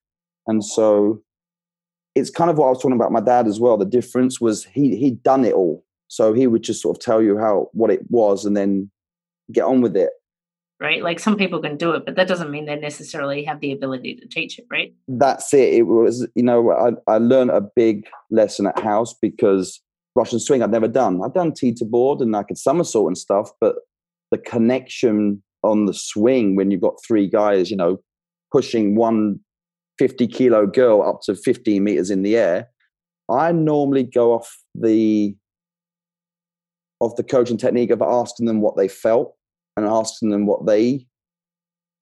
and 0.47 0.63
so 0.63 1.21
it's 2.15 2.29
kind 2.29 2.49
of 2.49 2.57
what 2.57 2.67
i 2.67 2.69
was 2.69 2.81
talking 2.81 2.95
about 2.95 3.11
my 3.11 3.21
dad 3.21 3.47
as 3.47 3.59
well 3.59 3.77
the 3.77 3.85
difference 3.85 4.41
was 4.41 4.65
he 4.65 4.95
he'd 4.95 5.21
done 5.23 5.45
it 5.45 5.53
all 5.53 5.83
so 6.07 6.33
he 6.33 6.47
would 6.47 6.63
just 6.63 6.81
sort 6.81 6.97
of 6.97 7.01
tell 7.01 7.21
you 7.21 7.37
how 7.37 7.69
what 7.73 7.91
it 7.91 8.01
was 8.09 8.45
and 8.45 8.57
then 8.57 8.89
get 9.51 9.63
on 9.63 9.81
with 9.81 9.95
it 9.95 10.09
right? 10.79 11.01
Like 11.01 11.19
some 11.19 11.37
people 11.37 11.61
can 11.61 11.77
do 11.77 11.91
it, 11.93 12.05
but 12.05 12.15
that 12.15 12.27
doesn't 12.27 12.51
mean 12.51 12.65
they 12.65 12.75
necessarily 12.75 13.43
have 13.43 13.59
the 13.59 13.71
ability 13.71 14.15
to 14.15 14.27
teach 14.27 14.59
it, 14.59 14.65
right? 14.69 14.93
That's 15.07 15.53
it. 15.53 15.73
It 15.73 15.83
was, 15.83 16.27
you 16.35 16.43
know, 16.43 16.71
I, 16.71 16.91
I 17.11 17.17
learned 17.17 17.51
a 17.51 17.61
big 17.61 18.05
lesson 18.29 18.67
at 18.67 18.79
house 18.79 19.13
because 19.13 19.81
Russian 20.17 20.39
swing 20.39 20.63
I'd 20.63 20.71
never 20.71 20.87
done. 20.87 21.21
I'd 21.23 21.33
done 21.33 21.53
teeter 21.53 21.85
board 21.85 22.21
and 22.21 22.35
I 22.35 22.43
could 22.43 22.57
somersault 22.57 23.07
and 23.07 23.17
stuff, 23.17 23.51
but 23.61 23.75
the 24.31 24.37
connection 24.37 25.43
on 25.63 25.85
the 25.85 25.93
swing 25.93 26.55
when 26.55 26.71
you've 26.71 26.81
got 26.81 26.95
three 27.07 27.27
guys, 27.27 27.69
you 27.69 27.77
know, 27.77 27.99
pushing 28.51 28.95
one 28.95 29.39
50 29.99 30.27
kilo 30.27 30.65
girl 30.65 31.03
up 31.03 31.21
to 31.23 31.35
15 31.35 31.83
meters 31.83 32.09
in 32.09 32.23
the 32.23 32.35
air, 32.35 32.67
I 33.29 33.51
normally 33.51 34.03
go 34.03 34.33
off 34.33 34.57
the 34.73 35.35
of 36.99 37.15
the 37.15 37.23
coaching 37.23 37.57
technique 37.57 37.91
of 37.91 38.01
asking 38.01 38.47
them 38.47 38.59
what 38.59 38.75
they 38.75 38.87
felt 38.87 39.35
and 39.75 39.85
asking 39.85 40.31
them 40.31 40.47
what 40.47 40.65
they 40.65 41.05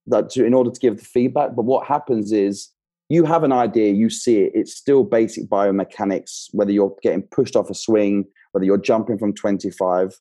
that 0.08 0.30
to, 0.30 0.46
in 0.46 0.54
order 0.54 0.72
to 0.72 0.80
give 0.80 0.98
the 0.98 1.04
feedback. 1.04 1.54
But 1.54 1.66
what 1.66 1.86
happens 1.86 2.32
is 2.32 2.70
you 3.10 3.24
have 3.26 3.44
an 3.44 3.52
idea, 3.52 3.94
you 3.94 4.10
see 4.10 4.40
it. 4.40 4.52
It's 4.56 4.76
still 4.76 5.04
basic 5.04 5.48
biomechanics. 5.48 6.48
Whether 6.52 6.72
you're 6.72 6.96
getting 7.04 7.22
pushed 7.24 7.56
off 7.56 7.70
a 7.70 7.76
swing, 7.76 8.26
whether 8.52 8.66
you're 8.66 8.78
jumping 8.78 9.18
from 9.18 9.34
25, 9.34 10.20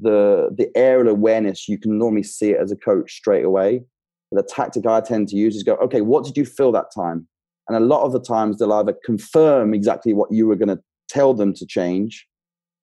the 0.00 0.50
the 0.56 0.70
aerial 0.76 1.08
awareness 1.08 1.68
you 1.68 1.78
can 1.78 1.98
normally 1.98 2.22
see 2.22 2.50
it 2.50 2.60
as 2.60 2.70
a 2.70 2.76
coach 2.76 3.12
straight 3.12 3.44
away. 3.44 3.82
the 4.30 4.42
tactic 4.42 4.86
I 4.86 5.00
tend 5.00 5.28
to 5.28 5.36
use 5.36 5.56
is 5.56 5.62
go, 5.62 5.74
okay, 5.76 6.02
what 6.02 6.24
did 6.24 6.36
you 6.36 6.44
feel 6.44 6.70
that 6.72 6.92
time? 6.94 7.26
And 7.66 7.76
a 7.76 7.80
lot 7.80 8.04
of 8.04 8.12
the 8.12 8.20
times 8.20 8.58
they'll 8.58 8.72
either 8.72 8.96
confirm 9.04 9.74
exactly 9.74 10.14
what 10.14 10.30
you 10.30 10.46
were 10.46 10.56
going 10.56 10.76
to 10.76 10.82
tell 11.08 11.34
them 11.34 11.52
to 11.54 11.66
change, 11.66 12.26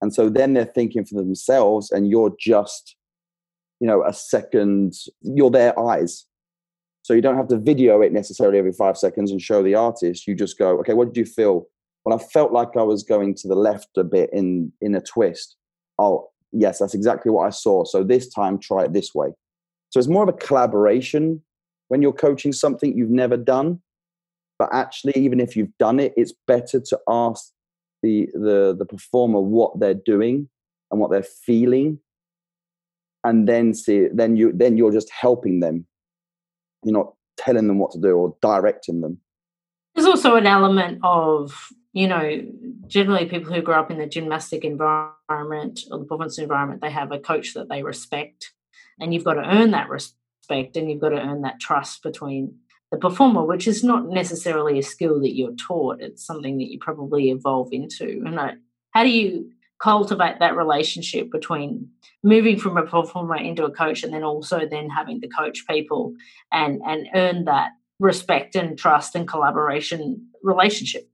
and 0.01 0.13
so 0.13 0.29
then 0.29 0.53
they're 0.53 0.65
thinking 0.65 1.05
for 1.05 1.15
themselves, 1.15 1.91
and 1.91 2.09
you're 2.09 2.35
just 2.39 2.95
you 3.79 3.87
know 3.87 4.03
a 4.03 4.13
second 4.13 4.93
you're 5.21 5.51
their 5.51 5.77
eyes 5.79 6.25
so 7.05 7.13
you 7.13 7.21
don't 7.21 7.37
have 7.37 7.49
to 7.49 7.57
video 7.59 8.01
it 8.01 8.11
necessarily 8.11 8.57
every 8.57 8.71
five 8.71 8.97
seconds 8.97 9.29
and 9.29 9.39
show 9.39 9.61
the 9.61 9.75
artist. 9.75 10.25
You 10.25 10.33
just 10.33 10.57
go 10.57 10.79
okay 10.79 10.95
what 10.95 11.13
did 11.13 11.17
you 11.17 11.25
feel? 11.31 11.67
Well 12.03 12.19
i 12.19 12.23
felt 12.33 12.51
like 12.51 12.69
i 12.75 12.81
was 12.81 13.03
going 13.03 13.35
to 13.35 13.47
the 13.47 13.53
left 13.53 13.89
a 13.95 14.03
bit 14.03 14.31
in 14.33 14.73
in 14.81 14.95
a 14.95 15.01
twist. 15.01 15.55
Oh 15.99 16.29
yes 16.51 16.79
that's 16.79 16.95
exactly 16.95 17.31
what 17.31 17.45
i 17.45 17.51
saw. 17.51 17.85
So 17.85 18.03
this 18.03 18.27
time 18.27 18.57
try 18.57 18.85
it 18.85 18.93
this 18.93 19.13
way. 19.13 19.27
So 19.91 19.99
it's 19.99 20.07
more 20.07 20.23
of 20.23 20.29
a 20.29 20.33
collaboration 20.47 21.43
when 21.89 22.01
you're 22.01 22.11
coaching 22.11 22.51
something 22.51 22.97
you've 22.97 23.11
never 23.11 23.37
done. 23.37 23.81
But 24.57 24.69
actually 24.73 25.13
even 25.15 25.39
if 25.39 25.55
you've 25.55 25.77
done 25.77 25.99
it 25.99 26.11
it's 26.17 26.33
better 26.47 26.79
to 26.79 26.99
ask 27.07 27.51
the 28.01 28.29
the 28.33 28.75
the 28.75 28.85
performer 28.85 29.41
what 29.41 29.79
they're 29.79 30.01
doing 30.13 30.49
and 30.89 30.99
what 30.99 31.11
they're 31.11 31.31
feeling. 31.45 31.99
And 33.23 33.47
then 33.47 33.75
see 33.75 34.07
then 34.11 34.37
you 34.37 34.51
then 34.55 34.75
you're 34.75 34.91
just 34.91 35.11
helping 35.11 35.59
them 35.59 35.85
you're 36.85 36.93
not 36.93 37.13
telling 37.37 37.67
them 37.67 37.79
what 37.79 37.91
to 37.91 37.99
do 37.99 38.11
or 38.11 38.35
directing 38.41 39.01
them. 39.01 39.19
There's 39.93 40.07
also 40.07 40.35
an 40.35 40.47
element 40.47 40.99
of 41.03 41.69
you 41.93 42.07
know 42.07 42.41
generally 42.87 43.25
people 43.25 43.53
who 43.53 43.61
grow 43.61 43.79
up 43.79 43.91
in 43.91 43.97
the 43.97 44.05
gymnastic 44.05 44.63
environment 44.63 45.81
or 45.89 45.97
the 45.97 46.03
performance 46.03 46.37
environment 46.37 46.81
they 46.81 46.91
have 46.91 47.11
a 47.11 47.19
coach 47.19 47.53
that 47.53 47.69
they 47.69 47.83
respect 47.83 48.51
and 48.99 49.13
you've 49.13 49.23
got 49.23 49.35
to 49.35 49.49
earn 49.49 49.71
that 49.71 49.89
respect 49.89 50.75
and 50.75 50.91
you've 50.91 50.99
got 50.99 51.09
to 51.09 51.21
earn 51.21 51.41
that 51.41 51.59
trust 51.59 52.03
between 52.03 52.53
the 52.91 52.97
performer 52.97 53.43
which 53.43 53.65
is 53.65 53.83
not 53.83 54.07
necessarily 54.09 54.77
a 54.77 54.83
skill 54.83 55.21
that 55.21 55.35
you're 55.35 55.55
taught 55.55 56.01
it's 56.01 56.25
something 56.25 56.57
that 56.57 56.69
you 56.71 56.77
probably 56.79 57.29
evolve 57.29 57.69
into. 57.71 58.21
And 58.25 58.39
I, 58.39 58.55
how 58.91 59.03
do 59.03 59.09
you 59.09 59.51
cultivate 59.79 60.39
that 60.39 60.55
relationship 60.55 61.31
between 61.31 61.89
moving 62.23 62.57
from 62.57 62.77
a 62.77 62.83
performer 62.83 63.35
into 63.35 63.65
a 63.65 63.71
coach 63.71 64.03
and 64.03 64.13
then 64.13 64.23
also 64.23 64.65
then 64.65 64.89
having 64.89 65.21
to 65.21 65.27
coach 65.27 65.65
people 65.67 66.13
and 66.51 66.81
and 66.85 67.07
earn 67.13 67.45
that 67.45 67.71
respect 67.99 68.55
and 68.55 68.77
trust 68.77 69.15
and 69.15 69.27
collaboration 69.27 70.25
relationship. 70.43 71.09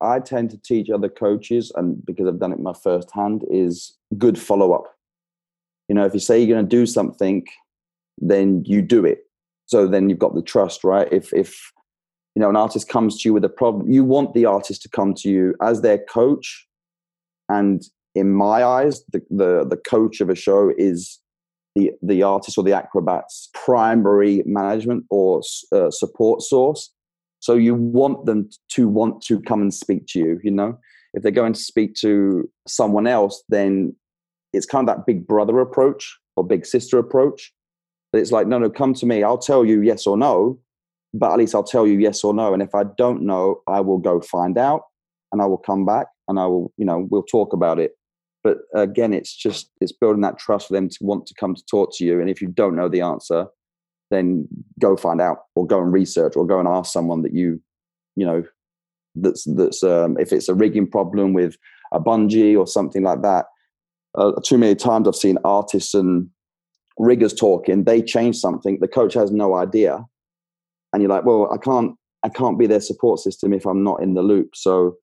I 0.00 0.20
tend 0.20 0.50
to 0.50 0.58
teach 0.58 0.88
other 0.90 1.08
coaches 1.08 1.70
and 1.74 2.04
because 2.04 2.26
i've 2.26 2.40
done 2.40 2.52
it 2.52 2.58
my 2.58 2.72
first 2.72 3.10
hand 3.10 3.44
is 3.50 3.96
good 4.16 4.38
follow-up. 4.38 4.94
You 5.88 5.94
know 5.94 6.04
if 6.04 6.14
you 6.14 6.20
say 6.20 6.38
you're 6.38 6.54
going 6.54 6.68
to 6.68 6.76
do 6.76 6.86
something 6.86 7.46
then 8.22 8.64
you 8.66 8.82
do 8.82 9.04
it. 9.04 9.26
So 9.66 9.86
then 9.86 10.10
you've 10.10 10.18
got 10.18 10.34
the 10.34 10.42
trust 10.42 10.84
right? 10.84 11.08
If 11.12 11.32
if 11.34 11.72
you 12.34 12.40
know 12.40 12.48
an 12.48 12.56
artist 12.56 12.88
comes 12.88 13.20
to 13.20 13.28
you 13.28 13.34
with 13.34 13.44
a 13.44 13.48
problem 13.48 13.90
you 13.90 14.04
want 14.04 14.34
the 14.34 14.46
artist 14.46 14.82
to 14.82 14.88
come 14.88 15.14
to 15.14 15.28
you 15.28 15.54
as 15.60 15.82
their 15.82 15.98
coach 15.98 16.66
and 17.50 17.82
in 18.14 18.32
my 18.32 18.64
eyes, 18.64 19.02
the, 19.12 19.20
the, 19.30 19.66
the 19.68 19.76
coach 19.76 20.20
of 20.20 20.30
a 20.30 20.34
show 20.34 20.72
is 20.76 21.18
the, 21.74 21.92
the 22.02 22.22
artist 22.22 22.56
or 22.56 22.64
the 22.64 22.72
acrobat's 22.72 23.50
primary 23.54 24.42
management 24.46 25.04
or 25.10 25.42
uh, 25.72 25.90
support 25.90 26.42
source. 26.42 26.92
So 27.40 27.54
you 27.54 27.74
want 27.74 28.26
them 28.26 28.50
to 28.70 28.88
want 28.88 29.22
to 29.22 29.40
come 29.40 29.62
and 29.62 29.72
speak 29.72 30.06
to 30.08 30.18
you, 30.18 30.40
you 30.42 30.50
know? 30.50 30.78
If 31.14 31.22
they're 31.22 31.32
going 31.32 31.54
to 31.54 31.60
speak 31.60 31.94
to 31.96 32.48
someone 32.68 33.06
else, 33.06 33.42
then 33.48 33.96
it's 34.52 34.66
kind 34.66 34.88
of 34.88 34.96
that 34.96 35.06
big 35.06 35.26
brother 35.26 35.58
approach 35.58 36.16
or 36.36 36.46
big 36.46 36.66
sister 36.66 36.98
approach. 36.98 37.52
But 38.12 38.20
it's 38.20 38.32
like, 38.32 38.46
no, 38.46 38.58
no, 38.58 38.70
come 38.70 38.94
to 38.94 39.06
me. 39.06 39.24
I'll 39.24 39.38
tell 39.38 39.64
you 39.64 39.82
yes 39.82 40.06
or 40.06 40.16
no, 40.16 40.58
but 41.14 41.32
at 41.32 41.38
least 41.38 41.54
I'll 41.54 41.64
tell 41.64 41.86
you 41.86 41.98
yes 41.98 42.22
or 42.22 42.34
no. 42.34 42.52
And 42.52 42.62
if 42.62 42.74
I 42.74 42.84
don't 42.96 43.22
know, 43.22 43.62
I 43.66 43.80
will 43.80 43.98
go 43.98 44.20
find 44.20 44.58
out 44.58 44.82
and 45.32 45.40
I 45.40 45.46
will 45.46 45.58
come 45.58 45.84
back 45.84 46.06
and 46.30 46.38
I 46.38 46.46
will, 46.46 46.72
you 46.76 46.86
know, 46.86 47.06
we'll 47.10 47.24
talk 47.24 47.52
about 47.52 47.78
it. 47.78 47.92
But 48.42 48.58
again, 48.74 49.12
it's 49.12 49.36
just 49.36 49.70
it's 49.80 49.92
building 49.92 50.22
that 50.22 50.38
trust 50.38 50.68
for 50.68 50.72
them 50.72 50.88
to 50.88 50.96
want 51.02 51.26
to 51.26 51.34
come 51.34 51.54
to 51.54 51.62
talk 51.70 51.90
to 51.96 52.04
you. 52.04 52.20
And 52.20 52.30
if 52.30 52.40
you 52.40 52.48
don't 52.48 52.76
know 52.76 52.88
the 52.88 53.02
answer, 53.02 53.46
then 54.10 54.48
go 54.80 54.96
find 54.96 55.20
out 55.20 55.38
or 55.54 55.66
go 55.66 55.82
and 55.82 55.92
research 55.92 56.36
or 56.36 56.46
go 56.46 56.58
and 56.58 56.68
ask 56.68 56.92
someone 56.92 57.22
that 57.22 57.34
you, 57.34 57.60
you 58.16 58.24
know, 58.24 58.44
that's 59.16 59.44
that's 59.56 59.82
um, 59.82 60.16
if 60.18 60.32
it's 60.32 60.48
a 60.48 60.54
rigging 60.54 60.88
problem 60.88 61.34
with 61.34 61.56
a 61.92 62.00
bungee 62.00 62.56
or 62.56 62.66
something 62.66 63.02
like 63.02 63.22
that. 63.22 63.46
Uh, 64.16 64.32
too 64.44 64.58
many 64.58 64.74
times 64.74 65.06
I've 65.06 65.14
seen 65.14 65.38
artists 65.44 65.94
and 65.94 66.28
riggers 66.98 67.34
talking. 67.34 67.84
They 67.84 68.02
change 68.02 68.36
something. 68.36 68.78
The 68.80 68.88
coach 68.88 69.14
has 69.14 69.30
no 69.30 69.54
idea, 69.54 70.04
and 70.92 71.02
you're 71.02 71.10
like, 71.10 71.24
well, 71.24 71.50
I 71.52 71.58
can't 71.58 71.94
I 72.22 72.28
can't 72.28 72.58
be 72.58 72.66
their 72.66 72.80
support 72.80 73.20
system 73.20 73.52
if 73.52 73.66
I'm 73.66 73.82
not 73.82 74.02
in 74.02 74.14
the 74.14 74.22
loop. 74.22 74.54
So 74.54 74.96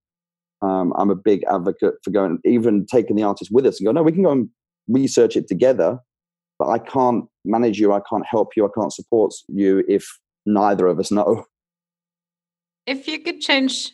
um, 0.62 0.94
I'm 0.96 1.10
a 1.10 1.16
big 1.16 1.44
advocate 1.50 1.96
for 2.04 2.12
going, 2.12 2.40
even 2.46 2.86
taking 2.86 3.16
the 3.16 3.24
artist 3.24 3.52
with 3.52 3.66
us 3.66 3.80
and 3.80 3.86
go, 3.86 3.92
no, 3.92 4.04
we 4.04 4.12
can 4.12 4.24
go 4.24 4.32
and 4.32 4.50
research 4.88 5.36
it 5.36 5.48
together, 5.48 6.00
but 6.58 6.70
I 6.70 6.80
can't 6.80 7.26
manage 7.46 7.80
you, 7.80 7.94
I 7.94 8.02
can't 8.10 8.26
help 8.26 8.56
you, 8.56 8.66
I 8.66 8.70
can't 8.78 8.94
support 8.94 9.34
you 9.48 9.84
if 9.88 10.08
neither 10.46 10.88
of 10.88 11.00
us 11.00 11.12
know. 11.12 11.46
If 12.86 13.08
you 13.08 13.20
could 13.20 13.42
change 13.42 13.92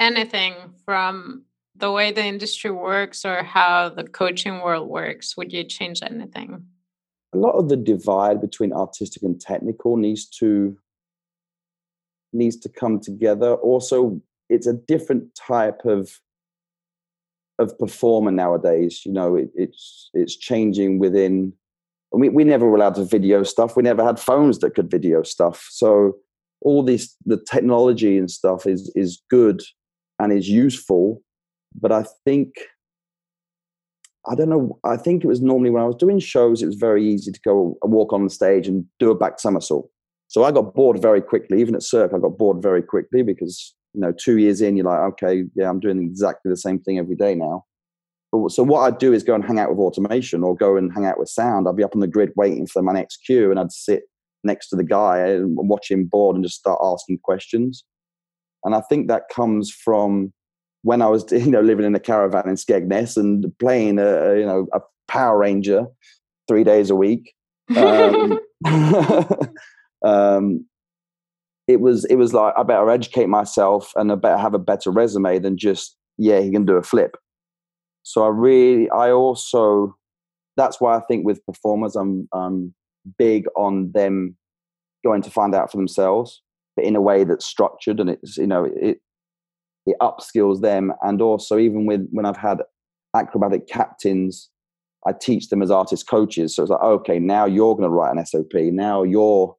anything 0.00 0.54
from 0.84 1.44
the 1.76 1.92
way 1.92 2.10
the 2.10 2.24
industry 2.24 2.70
works 2.70 3.24
or 3.24 3.42
how 3.42 3.90
the 3.90 4.04
coaching 4.04 4.60
world 4.60 4.88
works, 4.88 5.36
would 5.36 5.52
you 5.52 5.64
change 5.64 6.00
anything? 6.02 6.64
A 7.32 7.38
lot 7.38 7.52
of 7.52 7.68
the 7.68 7.76
divide 7.76 8.40
between 8.40 8.72
artistic 8.72 9.22
and 9.22 9.40
technical 9.40 9.96
needs 9.96 10.26
to 10.38 10.76
needs 12.32 12.56
to 12.56 12.68
come 12.68 13.00
together. 13.00 13.54
Also, 13.54 14.20
it's 14.50 14.66
a 14.66 14.74
different 14.74 15.34
type 15.34 15.84
of 15.84 16.20
of 17.58 17.78
performer 17.78 18.30
nowadays. 18.30 19.02
You 19.04 19.12
know, 19.12 19.36
it, 19.36 19.50
it's 19.54 20.10
it's 20.12 20.36
changing 20.36 20.98
within. 20.98 21.52
We 22.12 22.28
we 22.28 22.44
never 22.44 22.68
were 22.68 22.76
allowed 22.76 22.96
to 22.96 23.04
video 23.04 23.44
stuff. 23.44 23.76
We 23.76 23.82
never 23.82 24.04
had 24.04 24.18
phones 24.18 24.58
that 24.58 24.74
could 24.74 24.90
video 24.90 25.22
stuff. 25.22 25.66
So 25.70 26.16
all 26.60 26.82
this 26.82 27.16
the 27.24 27.42
technology 27.50 28.18
and 28.18 28.30
stuff 28.30 28.66
is 28.66 28.92
is 28.94 29.22
good 29.30 29.62
and 30.18 30.32
is 30.32 30.48
useful, 30.48 31.22
but 31.80 31.92
I 31.92 32.04
think 32.24 32.54
I 34.28 34.34
don't 34.34 34.50
know. 34.50 34.78
I 34.84 34.96
think 34.96 35.24
it 35.24 35.28
was 35.28 35.40
normally 35.40 35.70
when 35.70 35.82
I 35.82 35.86
was 35.86 35.96
doing 35.96 36.18
shows, 36.18 36.62
it 36.62 36.66
was 36.66 36.74
very 36.74 37.06
easy 37.06 37.32
to 37.32 37.40
go 37.40 37.78
and 37.82 37.92
walk 37.92 38.12
on 38.12 38.24
the 38.24 38.30
stage 38.30 38.68
and 38.68 38.84
do 38.98 39.10
a 39.10 39.14
back 39.14 39.38
somersault. 39.38 39.88
So 40.28 40.44
I 40.44 40.52
got 40.52 40.74
bored 40.74 41.00
very 41.00 41.20
quickly. 41.20 41.60
Even 41.60 41.74
at 41.74 41.82
Cirque, 41.82 42.12
I 42.14 42.18
got 42.18 42.38
bored 42.38 42.62
very 42.62 42.82
quickly 42.82 43.22
because 43.22 43.74
you 43.94 44.00
know, 44.00 44.12
two 44.12 44.38
years 44.38 44.60
in, 44.60 44.76
you're 44.76 44.86
like, 44.86 45.00
okay, 45.12 45.44
yeah, 45.54 45.68
I'm 45.68 45.80
doing 45.80 46.02
exactly 46.02 46.50
the 46.50 46.56
same 46.56 46.78
thing 46.78 46.98
every 46.98 47.16
day 47.16 47.34
now. 47.34 47.64
But, 48.32 48.50
so 48.50 48.62
what 48.62 48.80
I'd 48.80 48.98
do 48.98 49.12
is 49.12 49.24
go 49.24 49.34
and 49.34 49.44
hang 49.44 49.58
out 49.58 49.70
with 49.70 49.78
automation 49.78 50.44
or 50.44 50.54
go 50.54 50.76
and 50.76 50.92
hang 50.92 51.04
out 51.04 51.18
with 51.18 51.28
sound. 51.28 51.66
I'd 51.68 51.76
be 51.76 51.82
up 51.82 51.94
on 51.94 52.00
the 52.00 52.06
grid 52.06 52.32
waiting 52.36 52.66
for 52.66 52.82
my 52.82 52.92
next 52.92 53.18
cue, 53.26 53.50
and 53.50 53.58
I'd 53.58 53.72
sit 53.72 54.04
next 54.44 54.68
to 54.68 54.76
the 54.76 54.84
guy 54.84 55.18
and 55.18 55.56
watch 55.56 55.90
him 55.90 56.06
board 56.06 56.36
and 56.36 56.44
just 56.44 56.58
start 56.58 56.78
asking 56.82 57.18
questions. 57.22 57.84
And 58.64 58.74
I 58.74 58.80
think 58.82 59.08
that 59.08 59.24
comes 59.32 59.70
from 59.70 60.32
when 60.82 61.02
I 61.02 61.06
was, 61.08 61.24
you 61.32 61.50
know, 61.50 61.60
living 61.60 61.86
in 61.86 61.94
a 61.94 62.00
caravan 62.00 62.48
in 62.48 62.54
Skegness 62.54 63.16
and 63.16 63.46
playing 63.58 63.98
a, 63.98 64.36
you 64.36 64.46
know, 64.46 64.66
a 64.72 64.80
Power 65.08 65.38
Ranger 65.38 65.86
three 66.46 66.64
days 66.64 66.90
a 66.90 66.96
week. 66.96 67.34
Um, 67.76 68.38
um, 70.04 70.66
it 71.72 71.80
was 71.80 72.04
it 72.06 72.16
was 72.16 72.34
like 72.34 72.54
I 72.56 72.62
better 72.62 72.90
educate 72.90 73.28
myself 73.28 73.92
and 73.96 74.10
I 74.10 74.14
better 74.16 74.38
have 74.38 74.54
a 74.54 74.58
better 74.58 74.90
resume 74.90 75.38
than 75.38 75.56
just 75.56 75.96
yeah 76.18 76.40
he 76.40 76.50
can 76.50 76.66
do 76.66 76.76
a 76.76 76.82
flip. 76.82 77.16
So 78.02 78.24
I 78.24 78.28
really 78.28 78.90
I 78.90 79.10
also 79.10 79.96
that's 80.56 80.80
why 80.80 80.96
I 80.96 81.00
think 81.08 81.24
with 81.24 81.44
performers 81.46 81.96
I'm 81.96 82.28
I'm 82.32 82.74
big 83.18 83.46
on 83.56 83.92
them 83.92 84.36
going 85.04 85.22
to 85.22 85.30
find 85.30 85.54
out 85.54 85.70
for 85.70 85.78
themselves, 85.78 86.42
but 86.76 86.84
in 86.84 86.96
a 86.96 87.00
way 87.00 87.24
that's 87.24 87.46
structured 87.46 88.00
and 88.00 88.10
it's 88.10 88.36
you 88.36 88.46
know 88.46 88.64
it 88.64 88.98
it 89.86 89.96
upskills 90.00 90.60
them 90.60 90.92
and 91.02 91.22
also 91.22 91.58
even 91.58 91.86
with 91.86 92.06
when 92.10 92.26
I've 92.26 92.36
had 92.36 92.62
acrobatic 93.16 93.66
captains 93.66 94.50
I 95.06 95.12
teach 95.12 95.48
them 95.48 95.62
as 95.62 95.70
artist 95.70 96.06
coaches. 96.08 96.54
So 96.54 96.62
it's 96.62 96.70
like, 96.70 96.82
okay, 96.82 97.18
now 97.18 97.46
you're 97.46 97.74
going 97.74 97.88
to 97.88 97.94
write 97.94 98.14
an 98.14 98.24
SOP. 98.26 98.52
Now 98.54 99.02
you're 99.02 99.56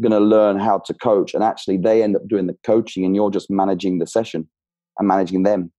going 0.00 0.12
to 0.12 0.20
learn 0.20 0.58
how 0.58 0.78
to 0.78 0.94
coach 0.94 1.34
and 1.34 1.42
actually 1.42 1.78
they 1.78 2.02
end 2.02 2.16
up 2.16 2.26
doing 2.28 2.46
the 2.46 2.56
coaching 2.64 3.04
and 3.04 3.16
you're 3.16 3.30
just 3.30 3.50
managing 3.50 3.98
the 3.98 4.06
session 4.06 4.48
and 4.98 5.08
managing 5.08 5.42
them. 5.42 5.72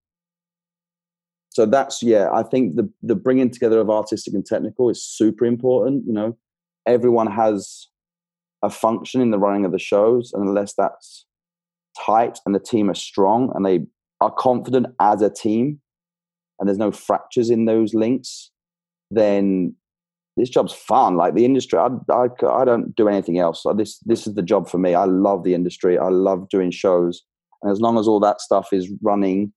So 1.50 1.66
that's 1.66 2.02
yeah 2.02 2.28
i 2.32 2.42
think 2.42 2.76
the 2.76 2.88
the 3.02 3.16
bringing 3.16 3.50
together 3.50 3.80
of 3.80 3.90
artistic 3.90 4.34
and 4.34 4.46
technical 4.46 4.90
is 4.90 5.04
super 5.04 5.44
important 5.44 6.04
you 6.06 6.12
know. 6.12 6.36
Everyone 6.86 7.30
has 7.30 7.88
a 8.62 8.70
function 8.70 9.20
in 9.20 9.30
the 9.30 9.38
running 9.38 9.64
of 9.64 9.72
the 9.72 9.78
shows 9.78 10.32
and 10.32 10.48
unless 10.48 10.74
that's 10.74 11.26
tight 12.06 12.38
and 12.46 12.54
the 12.54 12.60
team 12.60 12.90
are 12.90 12.94
strong 12.94 13.52
and 13.54 13.64
they 13.66 13.86
are 14.20 14.30
confident 14.30 14.86
as 15.00 15.20
a 15.20 15.30
team 15.30 15.80
and 16.58 16.68
there's 16.68 16.78
no 16.78 16.92
fractures 16.92 17.50
in 17.50 17.66
those 17.66 17.94
links 17.94 18.50
then 19.10 19.74
this 20.38 20.50
job's 20.50 20.72
fun. 20.72 21.16
Like 21.16 21.34
the 21.34 21.44
industry, 21.44 21.78
I, 21.78 21.88
I, 22.10 22.26
I 22.46 22.64
don't 22.64 22.94
do 22.94 23.08
anything 23.08 23.38
else. 23.38 23.64
Like 23.64 23.76
this, 23.76 23.98
this 24.06 24.26
is 24.26 24.34
the 24.34 24.42
job 24.42 24.68
for 24.68 24.78
me. 24.78 24.94
I 24.94 25.04
love 25.04 25.44
the 25.44 25.54
industry. 25.54 25.98
I 25.98 26.08
love 26.08 26.48
doing 26.48 26.70
shows. 26.70 27.22
And 27.62 27.72
as 27.72 27.80
long 27.80 27.98
as 27.98 28.06
all 28.06 28.20
that 28.20 28.40
stuff 28.40 28.68
is 28.72 28.90
running 29.02 29.52